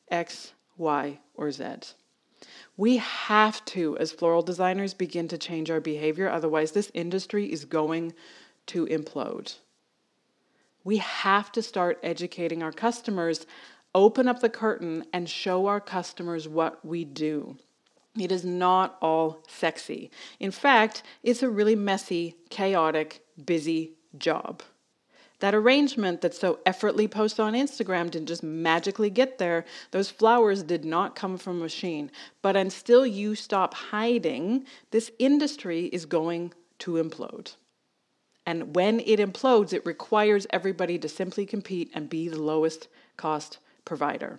X, 0.09 0.53
Y, 0.77 1.19
or 1.35 1.51
Z? 1.51 1.65
We 2.77 2.99
have 2.99 3.65
to, 3.67 3.97
as 3.99 4.13
floral 4.13 4.43
designers, 4.43 4.95
begin 4.95 5.29
to 5.29 5.39
change 5.39 5.71
our 5.71 5.81
behavior. 5.81 6.29
Otherwise, 6.29 6.73
this 6.73 6.91
industry 6.95 7.53
is 7.53 7.65
going 7.65 8.15
to 8.67 8.87
implode. 8.87 9.57
We 10.85 10.99
have 10.99 11.53
to 11.53 11.63
start 11.63 11.99
educating 12.03 12.63
our 12.63 12.73
customers, 12.73 13.47
open 13.95 14.27
up 14.27 14.41
the 14.41 14.49
curtain, 14.49 15.05
and 15.13 15.29
show 15.29 15.67
our 15.67 15.81
customers 15.81 16.49
what 16.49 16.85
we 16.85 17.05
do. 17.05 17.57
It 18.19 18.33
is 18.33 18.45
not 18.45 18.99
all 19.01 19.43
sexy. 19.49 20.11
In 20.39 20.51
fact, 20.51 21.03
it's 21.23 21.43
a 21.43 21.49
really 21.49 21.77
messy, 21.77 22.37
chaotic, 22.51 23.25
busy 23.43 23.95
job. 24.19 24.63
That 25.43 25.57
arrangement 25.57 26.21
that's 26.21 26.39
so 26.39 26.61
effortlessly 26.65 27.09
posted 27.09 27.41
on 27.41 27.55
Instagram 27.55 28.13
didn't 28.13 28.29
just 28.29 28.45
magically 28.45 29.11
get 29.11 29.39
there. 29.39 29.65
Those 29.91 30.09
flowers 30.09 30.63
did 30.63 30.85
not 30.85 31.17
come 31.17 31.37
from 31.37 31.57
a 31.57 31.65
machine. 31.65 32.13
But 32.43 32.57
until 32.57 33.05
you 33.05 33.35
stop 33.35 33.75
hiding, 33.75 34.67
this 34.93 35.11
industry 35.19 35.87
is 35.87 36.07
going 36.07 36.53
to 36.79 36.93
implode. 36.93 37.57
And 38.47 38.77
when 38.77 39.01
it 39.01 39.19
implodes, 39.19 39.73
it 39.73 39.85
requires 39.85 40.47
everybody 40.51 40.97
to 41.01 41.09
simply 41.09 41.45
compete 41.45 41.91
and 41.93 42.09
be 42.09 42.29
the 42.29 42.41
lowest 42.41 42.87
cost 43.17 43.59
provider. 43.85 44.39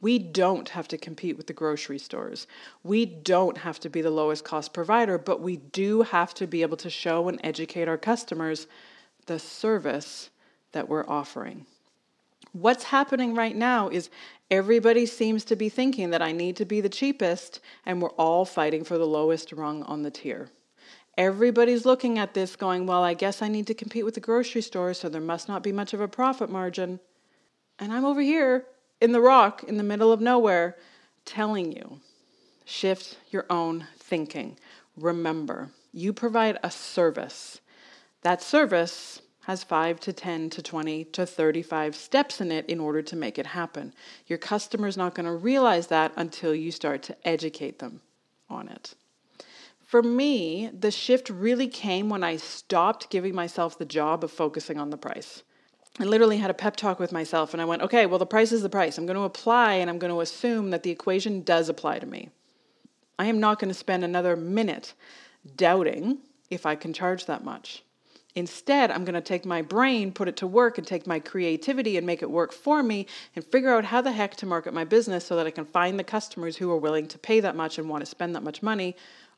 We 0.00 0.20
don't 0.20 0.68
have 0.68 0.86
to 0.88 0.96
compete 0.96 1.36
with 1.36 1.48
the 1.48 1.52
grocery 1.52 1.98
stores. 1.98 2.46
We 2.84 3.04
don't 3.04 3.58
have 3.58 3.80
to 3.80 3.90
be 3.90 4.00
the 4.00 4.12
lowest 4.12 4.44
cost 4.44 4.72
provider, 4.72 5.18
but 5.18 5.40
we 5.42 5.56
do 5.56 6.02
have 6.02 6.34
to 6.34 6.46
be 6.46 6.62
able 6.62 6.76
to 6.76 6.88
show 6.88 7.28
and 7.28 7.40
educate 7.42 7.88
our 7.88 7.98
customers 7.98 8.68
the 9.30 9.38
service 9.38 10.28
that 10.72 10.88
we're 10.88 11.08
offering. 11.08 11.64
What's 12.50 12.82
happening 12.82 13.36
right 13.36 13.54
now 13.54 13.88
is 13.88 14.10
everybody 14.50 15.06
seems 15.06 15.44
to 15.44 15.54
be 15.54 15.68
thinking 15.68 16.10
that 16.10 16.20
I 16.20 16.32
need 16.32 16.56
to 16.56 16.64
be 16.64 16.80
the 16.80 16.88
cheapest, 16.88 17.60
and 17.86 18.02
we're 18.02 18.10
all 18.10 18.44
fighting 18.44 18.82
for 18.82 18.98
the 18.98 19.06
lowest 19.06 19.52
rung 19.52 19.84
on 19.84 20.02
the 20.02 20.10
tier. 20.10 20.48
Everybody's 21.16 21.86
looking 21.86 22.18
at 22.18 22.34
this 22.34 22.56
going, 22.56 22.86
Well, 22.86 23.04
I 23.04 23.14
guess 23.14 23.40
I 23.40 23.46
need 23.46 23.68
to 23.68 23.74
compete 23.74 24.04
with 24.04 24.14
the 24.14 24.20
grocery 24.20 24.62
store, 24.62 24.94
so 24.94 25.08
there 25.08 25.20
must 25.20 25.46
not 25.46 25.62
be 25.62 25.70
much 25.70 25.94
of 25.94 26.00
a 26.00 26.08
profit 26.08 26.50
margin. 26.50 26.98
And 27.78 27.92
I'm 27.92 28.04
over 28.04 28.20
here 28.20 28.66
in 29.00 29.12
the 29.12 29.20
rock 29.20 29.62
in 29.62 29.76
the 29.76 29.84
middle 29.84 30.10
of 30.10 30.20
nowhere 30.20 30.76
telling 31.24 31.70
you 31.70 32.00
shift 32.64 33.16
your 33.30 33.46
own 33.48 33.86
thinking. 33.96 34.58
Remember, 34.96 35.70
you 35.92 36.12
provide 36.12 36.58
a 36.64 36.70
service 36.72 37.59
that 38.22 38.42
service 38.42 39.22
has 39.44 39.64
5 39.64 39.98
to 40.00 40.12
10 40.12 40.50
to 40.50 40.62
20 40.62 41.04
to 41.04 41.26
35 41.26 41.96
steps 41.96 42.40
in 42.40 42.52
it 42.52 42.66
in 42.66 42.78
order 42.78 43.02
to 43.02 43.16
make 43.16 43.38
it 43.38 43.46
happen. 43.46 43.94
Your 44.26 44.38
customer's 44.38 44.96
not 44.96 45.14
going 45.14 45.26
to 45.26 45.32
realize 45.32 45.86
that 45.88 46.12
until 46.16 46.54
you 46.54 46.70
start 46.70 47.02
to 47.04 47.16
educate 47.26 47.78
them 47.78 48.02
on 48.48 48.68
it. 48.68 48.94
For 49.80 50.02
me, 50.02 50.70
the 50.72 50.90
shift 50.90 51.30
really 51.30 51.66
came 51.66 52.08
when 52.08 52.22
I 52.22 52.36
stopped 52.36 53.10
giving 53.10 53.34
myself 53.34 53.76
the 53.76 53.84
job 53.84 54.22
of 54.22 54.30
focusing 54.30 54.78
on 54.78 54.90
the 54.90 54.96
price. 54.96 55.42
I 55.98 56.04
literally 56.04 56.36
had 56.36 56.50
a 56.50 56.54
pep 56.54 56.76
talk 56.76 57.00
with 57.00 57.10
myself 57.10 57.52
and 57.52 57.60
I 57.60 57.64
went, 57.64 57.82
okay, 57.82 58.06
well, 58.06 58.18
the 58.18 58.26
price 58.26 58.52
is 58.52 58.62
the 58.62 58.68
price. 58.68 58.96
I'm 58.96 59.06
going 59.06 59.16
to 59.16 59.24
apply 59.24 59.74
and 59.74 59.90
I'm 59.90 59.98
going 59.98 60.12
to 60.12 60.20
assume 60.20 60.70
that 60.70 60.84
the 60.84 60.90
equation 60.90 61.42
does 61.42 61.68
apply 61.68 61.98
to 61.98 62.06
me. 62.06 62.28
I 63.18 63.26
am 63.26 63.40
not 63.40 63.58
going 63.58 63.68
to 63.68 63.74
spend 63.74 64.04
another 64.04 64.36
minute 64.36 64.94
doubting 65.56 66.18
if 66.50 66.66
I 66.66 66.76
can 66.76 66.92
charge 66.92 67.26
that 67.26 67.42
much. 67.42 67.82
Instead, 68.34 68.90
I'm 68.90 69.04
going 69.04 69.14
to 69.14 69.20
take 69.20 69.44
my 69.44 69.60
brain, 69.60 70.12
put 70.12 70.28
it 70.28 70.36
to 70.36 70.46
work, 70.46 70.78
and 70.78 70.86
take 70.86 71.06
my 71.06 71.18
creativity 71.18 71.96
and 71.96 72.06
make 72.06 72.22
it 72.22 72.30
work 72.30 72.52
for 72.52 72.82
me 72.82 73.06
and 73.34 73.44
figure 73.44 73.74
out 73.74 73.86
how 73.86 74.00
the 74.00 74.12
heck 74.12 74.36
to 74.36 74.46
market 74.46 74.72
my 74.72 74.84
business 74.84 75.24
so 75.26 75.36
that 75.36 75.46
I 75.46 75.50
can 75.50 75.64
find 75.64 75.98
the 75.98 76.04
customers 76.04 76.56
who 76.56 76.70
are 76.70 76.76
willing 76.76 77.08
to 77.08 77.18
pay 77.18 77.40
that 77.40 77.56
much 77.56 77.78
and 77.78 77.88
want 77.88 78.02
to 78.02 78.06
spend 78.06 78.36
that 78.36 78.44
much 78.44 78.62
money 78.62 78.94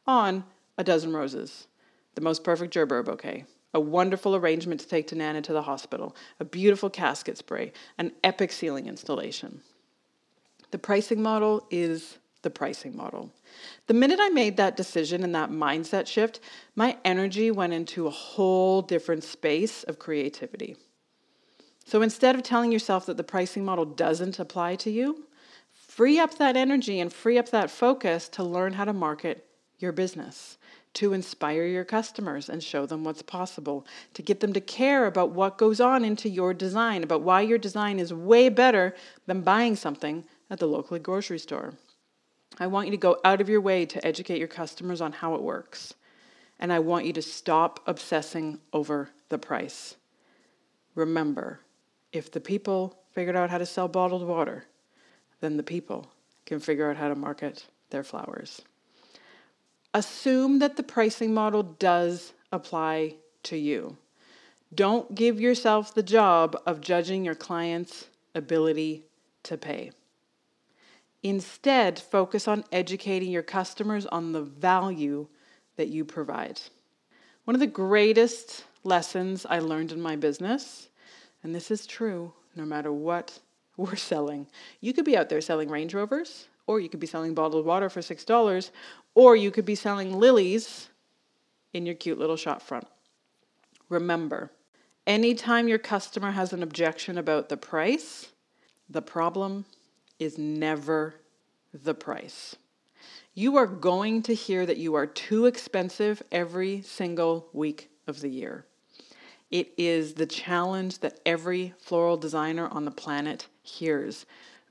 on 0.07 0.44
a 0.76 0.85
dozen 0.85 1.12
roses, 1.12 1.66
the 2.14 2.20
most 2.20 2.44
perfect 2.44 2.74
gerber 2.74 3.02
bouquet, 3.02 3.44
a 3.72 3.81
wonderful 3.81 4.37
arrangement 4.37 4.81
to 4.81 4.88
take 4.88 5.07
to 5.07 5.14
Nana 5.14 5.40
to 5.42 5.52
the 5.52 5.62
hospital, 5.62 6.14
a 6.38 6.44
beautiful 6.44 6.90
casket 6.90 7.38
spray, 7.38 7.72
an 7.96 8.12
epic 8.22 8.52
ceiling 8.52 8.87
installation. 8.87 9.62
The 10.70 10.78
pricing 10.78 11.22
model 11.22 11.66
is 11.70 12.18
the 12.42 12.50
pricing 12.50 12.96
model. 12.96 13.31
The 13.87 13.94
minute 13.94 14.18
I 14.20 14.28
made 14.28 14.57
that 14.57 14.76
decision 14.76 15.24
and 15.24 15.35
that 15.35 15.50
mindset 15.50 16.07
shift, 16.07 16.40
my 16.76 16.96
energy 17.05 17.50
went 17.50 17.72
into 17.72 18.07
a 18.07 18.11
whole 18.11 18.83
different 18.83 19.24
space 19.24 19.83
of 19.85 19.98
creativity. 19.98 20.76
So 21.85 22.02
instead 22.02 22.35
of 22.35 22.42
telling 22.42 22.72
yourself 22.72 23.07
that 23.07 23.16
the 23.16 23.24
pricing 23.24 23.64
model 23.64 23.85
doesn't 23.85 24.38
apply 24.38 24.76
to 24.76 24.90
you, 24.90 25.26
free 25.72 26.18
up 26.18 26.38
that 26.38 26.57
energy 26.57 27.00
and 27.00 27.12
free 27.12 27.38
up 27.38 27.50
that 27.50 27.70
focus 27.70 28.28
to 28.31 28.44
learn 28.44 28.74
how 28.74 28.85
to 28.85 28.92
market 28.92 29.46
your 29.78 29.92
business, 29.92 30.59
to 30.94 31.12
inspire 31.12 31.66
your 31.66 31.85
customers 31.85 32.48
and 32.48 32.62
show 32.62 32.87
them 32.87 33.02
what's 33.05 33.22
possible, 33.22 33.87
to 34.14 34.22
get 34.22 34.40
them 34.40 34.52
to 34.52 34.61
care 34.61 35.07
about 35.07 35.31
what 35.31 35.59
goes 35.59 35.81
on 35.81 36.05
into 36.05 36.28
your 36.28 36.55
design, 36.55 37.02
about 37.02 37.22
why 37.22 37.40
your 37.40 37.59
design 37.59 37.98
is 37.98 38.12
way 38.12 38.48
better 38.48 38.94
than 39.26 39.42
buying 39.42 39.74
something 39.74 40.24
at 40.50 40.59
the 40.59 40.66
local 40.66 40.98
grocery 40.98 41.38
store. 41.38 41.74
I 42.59 42.67
want 42.67 42.87
you 42.87 42.91
to 42.93 42.97
go 42.97 43.19
out 43.25 43.41
of 43.41 43.49
your 43.49 43.61
way 43.61 43.87
to 43.87 44.07
educate 44.07 44.38
your 44.38 44.49
customers 44.49 45.01
on 45.01 45.12
how 45.12 45.35
it 45.35 45.43
works. 45.43 45.95
And 46.59 46.73
I 46.73 46.79
want 46.79 47.07
you 47.07 47.12
to 47.15 47.23
stop 47.23 47.81
obsessing 47.87 48.61
over 48.73 49.11
the 49.29 49.38
price. 49.38 49.97
Remember, 50.95 51.61
if 52.12 52.31
the 52.31 52.41
people 52.41 52.99
figured 53.12 53.37
out 53.37 53.51
how 53.51 53.59
to 53.59 53.67
sell 53.67 53.88
bottled 53.88 54.27
water, 54.27 54.67
then 55.41 55.57
the 55.57 55.62
people 55.62 56.11
can 56.47 56.61
figure 56.61 56.91
out 56.91 56.97
how 56.97 57.09
to 57.09 57.15
market 57.15 57.67
their 57.91 58.05
flowers. 58.05 58.62
Assume 59.95 60.59
that 60.61 60.77
the 60.77 60.83
pricing 60.83 61.35
model 61.35 61.62
does 61.62 62.33
apply 62.53 63.17
to 63.45 63.57
you. 63.57 63.97
Don't 64.75 65.15
give 65.15 65.41
yourself 65.41 65.95
the 65.95 66.03
job 66.03 66.57
of 66.67 66.81
judging 66.81 67.25
your 67.25 67.35
client's 67.35 68.07
ability 68.35 69.05
to 69.43 69.59
pay. 69.59 69.91
Instead, 71.22 71.98
focus 71.98 72.48
on 72.48 72.64
educating 72.72 73.30
your 73.30 73.42
customers 73.42 74.06
on 74.06 74.32
the 74.32 74.42
value 74.42 75.26
that 75.76 75.88
you 75.88 76.04
provide. 76.04 76.61
One 77.44 77.54
of 77.54 77.61
the 77.61 77.66
greatest 77.66 78.64
lessons 78.85 79.46
I 79.48 79.61
learned 79.61 79.92
in 79.92 80.00
my 80.00 80.16
business, 80.16 80.88
and 81.42 81.54
this 81.54 81.70
is 81.70 81.87
true 81.87 82.32
no 82.56 82.64
matter 82.64 82.92
what 82.92 83.38
we're 83.76 83.96
selling. 83.96 84.46
You 84.80 84.92
could 84.92 85.04
be 85.04 85.16
out 85.16 85.28
there 85.28 85.40
selling 85.40 85.68
Range 85.68 85.94
Rovers, 85.94 86.48
or 86.66 86.80
you 86.80 86.88
could 86.88 87.00
be 87.00 87.06
selling 87.06 87.35
bottled 87.35 87.66
water 87.66 87.88
for 87.88 88.00
$6, 88.00 88.70
or 89.14 89.37
you 89.37 89.50
could 89.50 89.64
be 89.64 89.74
selling 89.74 90.18
lilies 90.18 90.88
in 91.72 91.87
your 91.87 91.94
cute 91.94 92.18
little 92.18 92.37
shop 92.37 92.62
front. 92.62 92.87
Remember, 93.88 94.50
anytime 95.06 95.68
your 95.68 95.78
customer 95.78 96.32
has 96.32 96.52
an 96.52 96.62
objection 96.62 97.18
about 97.18 97.48
the 97.48 97.56
price, 97.56 98.28
the 98.88 99.02
problem 99.02 99.64
is 100.22 100.38
never 100.38 101.14
the 101.72 101.94
price. 101.94 102.56
You 103.35 103.56
are 103.56 103.66
going 103.66 104.22
to 104.24 104.35
hear 104.35 104.66
that 104.66 104.76
you 104.76 104.94
are 104.94 105.06
too 105.06 105.46
expensive 105.46 106.22
every 106.30 106.82
single 106.82 107.48
week 107.52 107.90
of 108.06 108.20
the 108.20 108.28
year. 108.28 108.66
It 109.50 109.72
is 109.76 110.14
the 110.14 110.26
challenge 110.26 111.00
that 111.00 111.20
every 111.26 111.74
floral 111.78 112.16
designer 112.16 112.68
on 112.68 112.85
the 112.85 112.90
planet 112.90 113.46
hears 113.62 114.26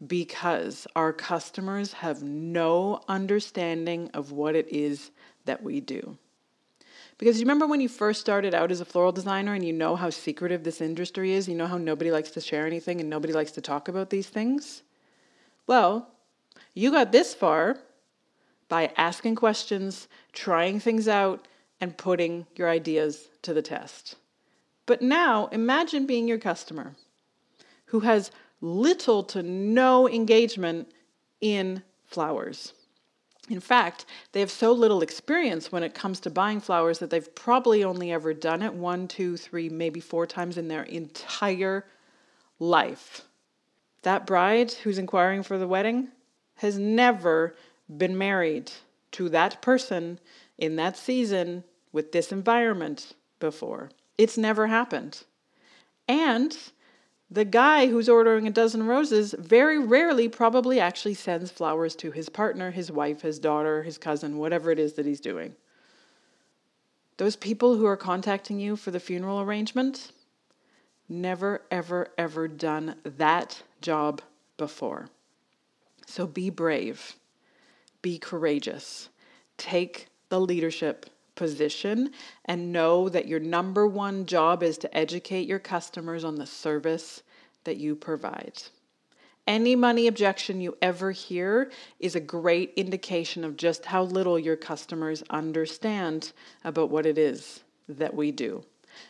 because 0.05 0.87
our 0.95 1.13
customers 1.13 1.93
have 1.93 2.23
no 2.23 3.01
understanding 3.07 4.09
of 4.13 4.31
what 4.31 4.55
it 4.55 4.67
is 4.69 5.11
that 5.45 5.61
we 5.61 5.79
do. 5.79 6.17
Because 7.17 7.39
you 7.39 7.45
remember 7.45 7.67
when 7.67 7.81
you 7.81 7.89
first 7.89 8.19
started 8.19 8.55
out 8.55 8.71
as 8.71 8.81
a 8.81 8.85
floral 8.85 9.11
designer 9.11 9.53
and 9.53 9.63
you 9.63 9.73
know 9.73 9.95
how 9.95 10.09
secretive 10.09 10.63
this 10.63 10.81
industry 10.81 11.33
is, 11.33 11.47
you 11.47 11.53
know 11.53 11.67
how 11.67 11.77
nobody 11.77 12.09
likes 12.09 12.31
to 12.31 12.41
share 12.41 12.65
anything 12.65 12.99
and 12.99 13.09
nobody 13.09 13.33
likes 13.33 13.51
to 13.51 13.61
talk 13.61 13.87
about 13.87 14.09
these 14.09 14.27
things? 14.27 14.81
Well, 15.67 16.09
you 16.73 16.91
got 16.91 17.11
this 17.11 17.33
far 17.33 17.77
by 18.69 18.91
asking 18.97 19.35
questions, 19.35 20.07
trying 20.31 20.79
things 20.79 21.07
out, 21.07 21.47
and 21.79 21.97
putting 21.97 22.45
your 22.55 22.69
ideas 22.69 23.27
to 23.41 23.53
the 23.53 23.61
test. 23.61 24.15
But 24.85 25.01
now 25.01 25.47
imagine 25.47 26.05
being 26.05 26.27
your 26.27 26.37
customer 26.37 26.95
who 27.85 28.01
has 28.01 28.31
little 28.61 29.23
to 29.23 29.43
no 29.43 30.07
engagement 30.07 30.91
in 31.41 31.83
flowers. 32.05 32.73
In 33.49 33.59
fact, 33.59 34.05
they 34.31 34.39
have 34.39 34.51
so 34.51 34.71
little 34.71 35.01
experience 35.01 35.71
when 35.71 35.83
it 35.83 35.93
comes 35.93 36.19
to 36.21 36.29
buying 36.29 36.61
flowers 36.61 36.99
that 36.99 37.09
they've 37.09 37.35
probably 37.35 37.83
only 37.83 38.11
ever 38.11 38.33
done 38.33 38.61
it 38.61 38.73
one, 38.73 39.07
two, 39.07 39.35
three, 39.35 39.67
maybe 39.67 39.99
four 39.99 40.25
times 40.25 40.57
in 40.57 40.67
their 40.67 40.83
entire 40.83 41.85
life. 42.59 43.23
That 44.03 44.25
bride 44.25 44.71
who's 44.71 44.97
inquiring 44.97 45.43
for 45.43 45.57
the 45.57 45.67
wedding 45.67 46.09
has 46.55 46.77
never 46.77 47.55
been 47.97 48.17
married 48.17 48.71
to 49.11 49.29
that 49.29 49.61
person 49.61 50.19
in 50.57 50.75
that 50.77 50.97
season 50.97 51.63
with 51.91 52.11
this 52.11 52.31
environment 52.31 53.13
before. 53.39 53.89
It's 54.17 54.37
never 54.37 54.67
happened. 54.67 55.23
And 56.07 56.57
the 57.29 57.45
guy 57.45 57.87
who's 57.87 58.09
ordering 58.09 58.47
a 58.47 58.51
dozen 58.51 58.85
roses 58.85 59.33
very 59.37 59.79
rarely 59.79 60.27
probably 60.27 60.79
actually 60.79 61.13
sends 61.13 61.49
flowers 61.49 61.95
to 61.97 62.11
his 62.11 62.29
partner, 62.29 62.71
his 62.71 62.91
wife, 62.91 63.21
his 63.21 63.39
daughter, 63.39 63.83
his 63.83 63.97
cousin, 63.97 64.37
whatever 64.37 64.71
it 64.71 64.79
is 64.79 64.93
that 64.93 65.05
he's 65.05 65.21
doing. 65.21 65.55
Those 67.17 67.35
people 67.35 67.77
who 67.77 67.85
are 67.85 67.97
contacting 67.97 68.59
you 68.59 68.75
for 68.75 68.91
the 68.91 68.99
funeral 68.99 69.41
arrangement 69.41 70.11
never, 71.11 71.61
ever, 71.69 72.07
ever 72.17 72.47
done 72.47 72.95
that 73.03 73.61
job 73.81 74.21
before. 74.57 75.09
So 76.07 76.25
be 76.25 76.49
brave, 76.49 77.15
be 78.01 78.17
courageous, 78.17 79.09
take 79.57 80.07
the 80.29 80.39
leadership 80.39 81.05
position 81.35 82.11
and 82.45 82.71
know 82.71 83.09
that 83.09 83.27
your 83.27 83.39
number 83.39 83.85
one 83.85 84.25
job 84.25 84.63
is 84.63 84.77
to 84.79 84.97
educate 84.97 85.47
your 85.47 85.59
customers 85.59 86.23
on 86.23 86.35
the 86.35 86.45
service 86.45 87.23
that 87.63 87.77
you 87.77 87.95
provide. 87.95 88.63
Any 89.47 89.75
money 89.75 90.07
objection 90.07 90.61
you 90.61 90.77
ever 90.81 91.11
hear 91.11 91.71
is 91.99 92.15
a 92.15 92.19
great 92.19 92.73
indication 92.75 93.43
of 93.43 93.57
just 93.57 93.85
how 93.85 94.03
little 94.03 94.37
your 94.37 94.55
customers 94.55 95.23
understand 95.29 96.31
about 96.63 96.89
what 96.89 97.05
it 97.05 97.17
is 97.17 97.63
that 97.89 98.13
we 98.13 98.31
do. 98.31 98.63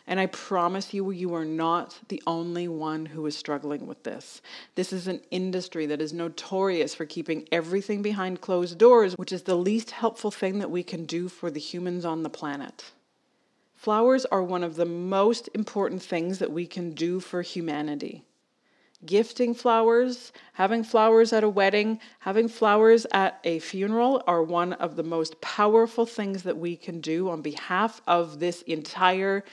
And 0.06 0.18
I 0.18 0.26
promise 0.26 0.92
you, 0.92 1.10
you 1.10 1.34
are 1.34 1.44
not 1.44 1.98
the 2.08 2.22
only 2.26 2.68
one 2.68 3.06
who 3.06 3.24
is 3.26 3.36
struggling 3.36 3.86
with 3.86 4.02
this. 4.02 4.42
This 4.74 4.92
is 4.92 5.08
an 5.08 5.20
industry 5.30 5.86
that 5.86 6.00
is 6.00 6.12
notorious 6.12 6.94
for 6.94 7.06
keeping 7.06 7.48
everything 7.52 8.02
behind 8.02 8.40
closed 8.40 8.78
doors, 8.78 9.14
which 9.14 9.32
is 9.32 9.42
the 9.42 9.56
least 9.56 9.92
helpful 9.92 10.30
thing 10.30 10.58
that 10.58 10.70
we 10.70 10.82
can 10.82 11.04
do 11.04 11.28
for 11.28 11.50
the 11.50 11.60
humans 11.60 12.04
on 12.04 12.22
the 12.22 12.30
planet. 12.30 12.92
Flowers 13.74 14.24
are 14.26 14.42
one 14.42 14.62
of 14.62 14.76
the 14.76 14.86
most 14.86 15.48
important 15.54 16.02
things 16.02 16.38
that 16.38 16.52
we 16.52 16.66
can 16.66 16.92
do 16.92 17.20
for 17.20 17.42
humanity 17.42 18.24
gifting 19.04 19.54
flowers, 19.54 20.32
having 20.52 20.84
flowers 20.84 21.32
at 21.32 21.44
a 21.44 21.48
wedding, 21.48 21.98
having 22.20 22.48
flowers 22.48 23.06
at 23.12 23.40
a 23.44 23.58
funeral 23.58 24.22
are 24.26 24.42
one 24.42 24.72
of 24.74 24.96
the 24.96 25.02
most 25.02 25.40
powerful 25.40 26.06
things 26.06 26.42
that 26.44 26.56
we 26.56 26.76
can 26.76 27.00
do 27.00 27.28
on 27.28 27.42
behalf 27.42 28.00
of 28.06 28.38
this 28.38 28.62
entire 28.62 29.44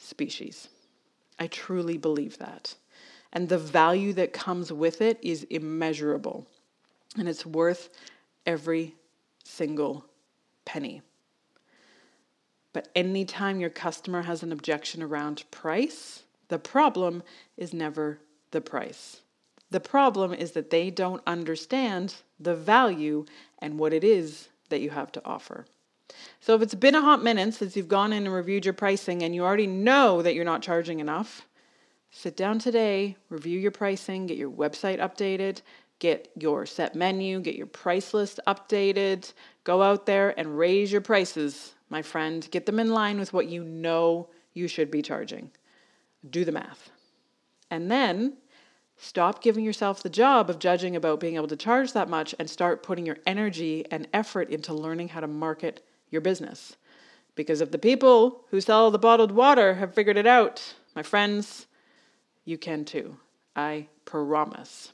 species. 0.00 0.68
I 1.38 1.46
truly 1.46 1.98
believe 1.98 2.38
that. 2.38 2.74
And 3.32 3.48
the 3.48 3.58
value 3.58 4.12
that 4.14 4.32
comes 4.32 4.72
with 4.72 5.00
it 5.00 5.18
is 5.22 5.44
immeasurable. 5.44 6.46
And 7.16 7.28
it's 7.28 7.46
worth 7.46 7.90
every 8.46 8.94
single 9.44 10.04
penny. 10.64 11.02
But 12.72 12.88
anytime 12.94 13.60
your 13.60 13.70
customer 13.70 14.22
has 14.22 14.42
an 14.42 14.52
objection 14.52 15.02
around 15.02 15.44
price, 15.50 16.22
the 16.48 16.58
problem 16.58 17.22
is 17.56 17.72
never 17.72 18.20
the 18.50 18.60
price. 18.60 19.22
The 19.70 19.80
problem 19.80 20.32
is 20.32 20.52
that 20.52 20.70
they 20.70 20.90
don't 20.90 21.22
understand 21.26 22.16
the 22.38 22.54
value 22.54 23.24
and 23.60 23.78
what 23.78 23.92
it 23.92 24.04
is 24.04 24.48
that 24.68 24.80
you 24.80 24.90
have 24.90 25.12
to 25.12 25.24
offer. 25.24 25.66
So 26.40 26.54
if 26.54 26.62
it's 26.62 26.74
been 26.74 26.94
a 26.94 27.00
hot 27.00 27.22
minute 27.22 27.54
since 27.54 27.76
you've 27.76 27.88
gone 27.88 28.12
in 28.12 28.24
and 28.24 28.34
reviewed 28.34 28.64
your 28.64 28.74
pricing 28.74 29.22
and 29.22 29.34
you 29.34 29.44
already 29.44 29.66
know 29.66 30.22
that 30.22 30.34
you're 30.34 30.44
not 30.44 30.62
charging 30.62 31.00
enough, 31.00 31.46
sit 32.10 32.36
down 32.36 32.58
today, 32.58 33.16
review 33.28 33.58
your 33.58 33.70
pricing, 33.70 34.26
get 34.26 34.36
your 34.36 34.50
website 34.50 34.98
updated, 34.98 35.62
get 36.00 36.30
your 36.36 36.66
set 36.66 36.94
menu, 36.94 37.40
get 37.40 37.54
your 37.54 37.66
price 37.66 38.12
list 38.12 38.40
updated, 38.46 39.32
go 39.64 39.82
out 39.82 40.06
there 40.06 40.38
and 40.38 40.58
raise 40.58 40.90
your 40.90 41.00
prices, 41.00 41.74
my 41.90 42.02
friend. 42.02 42.48
Get 42.50 42.66
them 42.66 42.80
in 42.80 42.90
line 42.90 43.18
with 43.18 43.32
what 43.32 43.48
you 43.48 43.62
know 43.62 44.28
you 44.54 44.66
should 44.66 44.90
be 44.90 45.02
charging. 45.02 45.50
Do 46.28 46.44
the 46.44 46.52
math. 46.52 46.90
And 47.70 47.90
then 47.90 48.38
stop 48.96 49.42
giving 49.42 49.64
yourself 49.64 50.02
the 50.02 50.10
job 50.10 50.50
of 50.50 50.58
judging 50.58 50.96
about 50.96 51.20
being 51.20 51.36
able 51.36 51.48
to 51.48 51.56
charge 51.56 51.92
that 51.92 52.08
much 52.08 52.34
and 52.38 52.48
start 52.48 52.82
putting 52.82 53.06
your 53.06 53.18
energy 53.26 53.84
and 53.90 54.08
effort 54.12 54.50
into 54.50 54.74
learning 54.74 55.08
how 55.08 55.20
to 55.20 55.26
market 55.26 55.84
your 56.10 56.20
business. 56.20 56.76
Because 57.34 57.60
if 57.60 57.70
the 57.70 57.78
people 57.78 58.44
who 58.50 58.60
sell 58.60 58.90
the 58.90 58.98
bottled 58.98 59.32
water 59.32 59.74
have 59.74 59.94
figured 59.94 60.16
it 60.16 60.26
out, 60.26 60.74
my 60.94 61.02
friends, 61.02 61.66
you 62.44 62.58
can 62.58 62.84
too. 62.84 63.16
I 63.54 63.86
promise. 64.04 64.92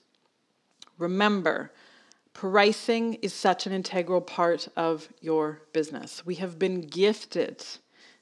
Remember, 0.99 1.73
pricing 2.33 3.15
is 3.15 3.33
such 3.33 3.67
an 3.67 3.73
integral 3.73 4.21
part 4.21 4.69
of 4.77 5.09
your 5.21 5.63
business. 5.73 6.25
We 6.25 6.37
have 6.37 6.59
been 6.59 6.83
gifted 6.83 7.65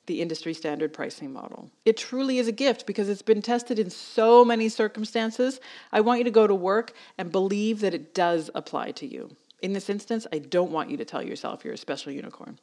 the 0.07 0.21
industry 0.21 0.53
standard 0.53 0.93
pricing 0.93 1.33
model. 1.33 1.71
It 1.85 1.97
truly 1.97 2.39
is 2.39 2.47
a 2.47 2.53
gift 2.53 2.87
because 2.87 3.09
it's 3.09 3.23
been 3.23 3.43
tested 3.43 3.79
in 3.79 3.91
so 3.91 4.45
many 4.45 4.69
circumstances. 4.69 5.61
I 5.93 6.01
want 6.01 6.19
you 6.19 6.25
to 6.25 6.31
go 6.31 6.47
to 6.47 6.55
work 6.55 6.93
and 7.17 7.33
believe 7.33 7.81
that 7.81 7.95
it 7.95 8.15
does 8.15 8.51
apply 8.55 8.93
to 8.93 9.07
you. 9.07 9.35
In 9.63 9.73
this 9.73 9.89
instance, 9.89 10.27
I 10.33 10.39
don't 10.39 10.73
want 10.73 10.91
you 10.91 10.97
to 10.99 11.05
tell 11.05 11.23
yourself 11.23 11.65
you're 11.65 11.75
a 11.75 11.79
special 11.79 12.13
unicorn. 12.13 12.59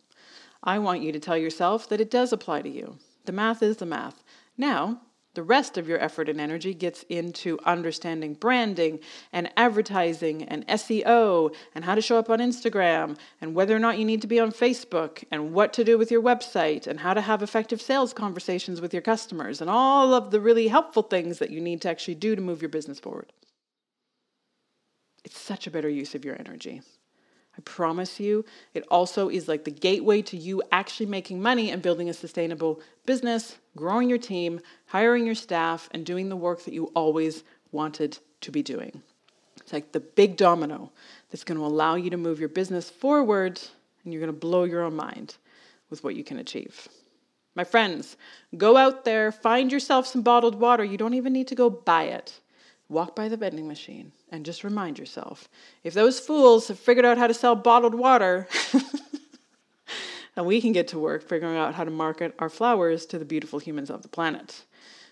I 0.64 0.80
want 0.80 1.02
you 1.02 1.12
to 1.12 1.20
tell 1.20 1.38
yourself 1.38 1.90
that 1.90 2.02
it 2.02 2.12
does 2.12 2.32
apply 2.32 2.62
to 2.62 2.70
you. 2.70 2.98
The 3.26 3.32
math 3.32 3.64
is 3.64 3.78
the 3.78 3.86
math. 3.86 4.24
Now, 4.58 5.02
the 5.34 5.44
rest 5.44 5.78
of 5.78 5.88
your 5.88 6.00
effort 6.00 6.28
and 6.28 6.42
energy 6.42 6.74
gets 6.74 7.04
into 7.04 7.58
understanding 7.66 8.34
branding 8.34 9.00
and 9.32 9.50
advertising 9.56 10.44
and 10.44 10.68
SEO 10.68 11.56
and 11.74 11.86
how 11.86 11.96
to 11.96 12.02
show 12.02 12.20
up 12.20 12.30
on 12.30 12.40
Instagram 12.40 13.18
and 13.40 13.56
whether 13.56 13.74
or 13.74 13.80
not 13.80 13.98
you 13.98 14.04
need 14.04 14.22
to 14.22 14.28
be 14.28 14.42
on 14.42 14.52
Facebook 14.52 15.24
and 15.32 15.54
what 15.54 15.72
to 15.74 15.86
do 15.86 15.98
with 15.98 16.12
your 16.12 16.22
website 16.22 16.86
and 16.86 17.00
how 17.00 17.14
to 17.14 17.22
have 17.22 17.42
effective 17.42 17.82
sales 17.82 18.14
conversations 18.14 18.82
with 18.82 18.94
your 18.94 19.02
customers 19.02 19.62
and 19.62 19.70
all 19.70 20.14
of 20.14 20.32
the 20.32 20.42
really 20.42 20.68
helpful 20.68 21.04
things 21.04 21.40
that 21.40 21.50
you 21.50 21.62
need 21.62 21.82
to 21.82 21.90
actually 21.90 22.16
do 22.16 22.36
to 22.36 22.42
move 22.42 22.62
your 22.62 22.70
business 22.70 23.00
forward. 23.00 23.32
It's 25.24 25.40
such 25.40 25.66
a 25.66 25.72
better 25.72 25.90
use 25.90 26.14
of 26.14 26.26
your 26.26 26.38
energy. 26.38 26.82
I 27.62 27.64
promise 27.64 28.20
you, 28.20 28.44
it 28.74 28.84
also 28.90 29.30
is 29.30 29.48
like 29.48 29.66
the 29.66 29.72
gateway 29.72 30.24
to 30.24 30.36
you 30.36 30.64
actually 30.72 31.06
making 31.06 31.44
money 31.44 31.70
and 31.70 31.80
building 31.80 32.10
a 32.10 32.14
sustainable 32.14 32.82
business, 33.06 33.58
growing 33.78 34.10
your 34.10 34.18
team, 34.18 34.62
hiring 34.88 35.28
your 35.28 35.36
staff, 35.36 35.88
and 35.92 36.04
doing 36.04 36.30
the 36.30 36.36
work 36.36 36.64
that 36.64 36.74
you 36.74 36.86
always 36.96 37.44
wanted 37.72 38.18
to 38.42 38.52
be 38.52 38.64
doing. 38.64 39.04
It's 39.58 39.74
like 39.74 39.92
the 39.92 40.00
big 40.00 40.38
domino 40.38 40.92
that's 41.30 41.44
going 41.44 41.60
to 41.60 41.66
allow 41.66 41.94
you 41.94 42.10
to 42.10 42.18
move 42.18 42.40
your 42.40 42.50
business 42.50 42.90
forward, 42.90 43.62
and 44.04 44.12
you're 44.12 44.22
going 44.22 44.34
to 44.34 44.40
blow 44.40 44.64
your 44.64 44.82
own 44.82 44.96
mind 44.96 45.36
with 45.92 46.04
what 46.04 46.16
you 46.16 46.24
can 46.24 46.40
achieve. 46.40 46.88
My 47.54 47.64
friends, 47.64 48.18
go 48.58 48.76
out 48.76 49.06
there, 49.06 49.32
find 49.32 49.72
yourself 49.72 50.08
some 50.08 50.24
bottled 50.24 50.56
water. 50.56 50.84
You 50.84 50.98
don't 50.98 51.14
even 51.14 51.32
need 51.32 51.50
to 51.50 51.56
go 51.56 51.70
buy 51.70 52.06
it 52.06 52.40
walk 52.92 53.16
by 53.16 53.28
the 53.28 53.38
vending 53.38 53.68
machine 53.68 54.12
and 54.32 54.46
just 54.46 54.64
remind 54.64 55.00
yourself 55.00 55.50
if 55.84 55.94
those 55.94 56.20
fools 56.20 56.68
have 56.68 56.80
figured 56.80 57.06
out 57.06 57.18
how 57.18 57.28
to 57.28 57.34
sell 57.34 57.56
bottled 57.56 57.96
water, 57.96 58.48
then 60.36 60.46
we 60.46 60.62
can 60.62 60.74
get 60.74 60.90
to 60.90 61.00
work 61.00 61.28
figuring 61.28 61.58
out 61.58 61.74
how 61.74 61.84
to 61.84 61.92
market 61.92 62.36
our 62.40 62.50
flowers 62.50 63.06
to 63.08 63.18
the 63.18 63.26
beautiful 63.26 63.60
humans 63.60 63.90
of 63.90 64.02
the 64.02 64.10
planet. 64.10 64.66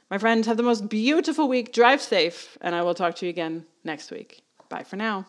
My 0.09 0.17
friends, 0.17 0.47
have 0.47 0.57
the 0.57 0.63
most 0.63 0.89
beautiful 0.89 1.47
week. 1.47 1.71
Drive 1.71 2.01
safe, 2.01 2.57
and 2.61 2.73
I 2.73 2.81
will 2.81 2.95
talk 2.95 3.15
to 3.17 3.25
you 3.25 3.29
again 3.29 3.65
next 3.83 4.09
week. 4.09 4.41
Bye 4.67 4.83
for 4.83 4.95
now. 4.95 5.25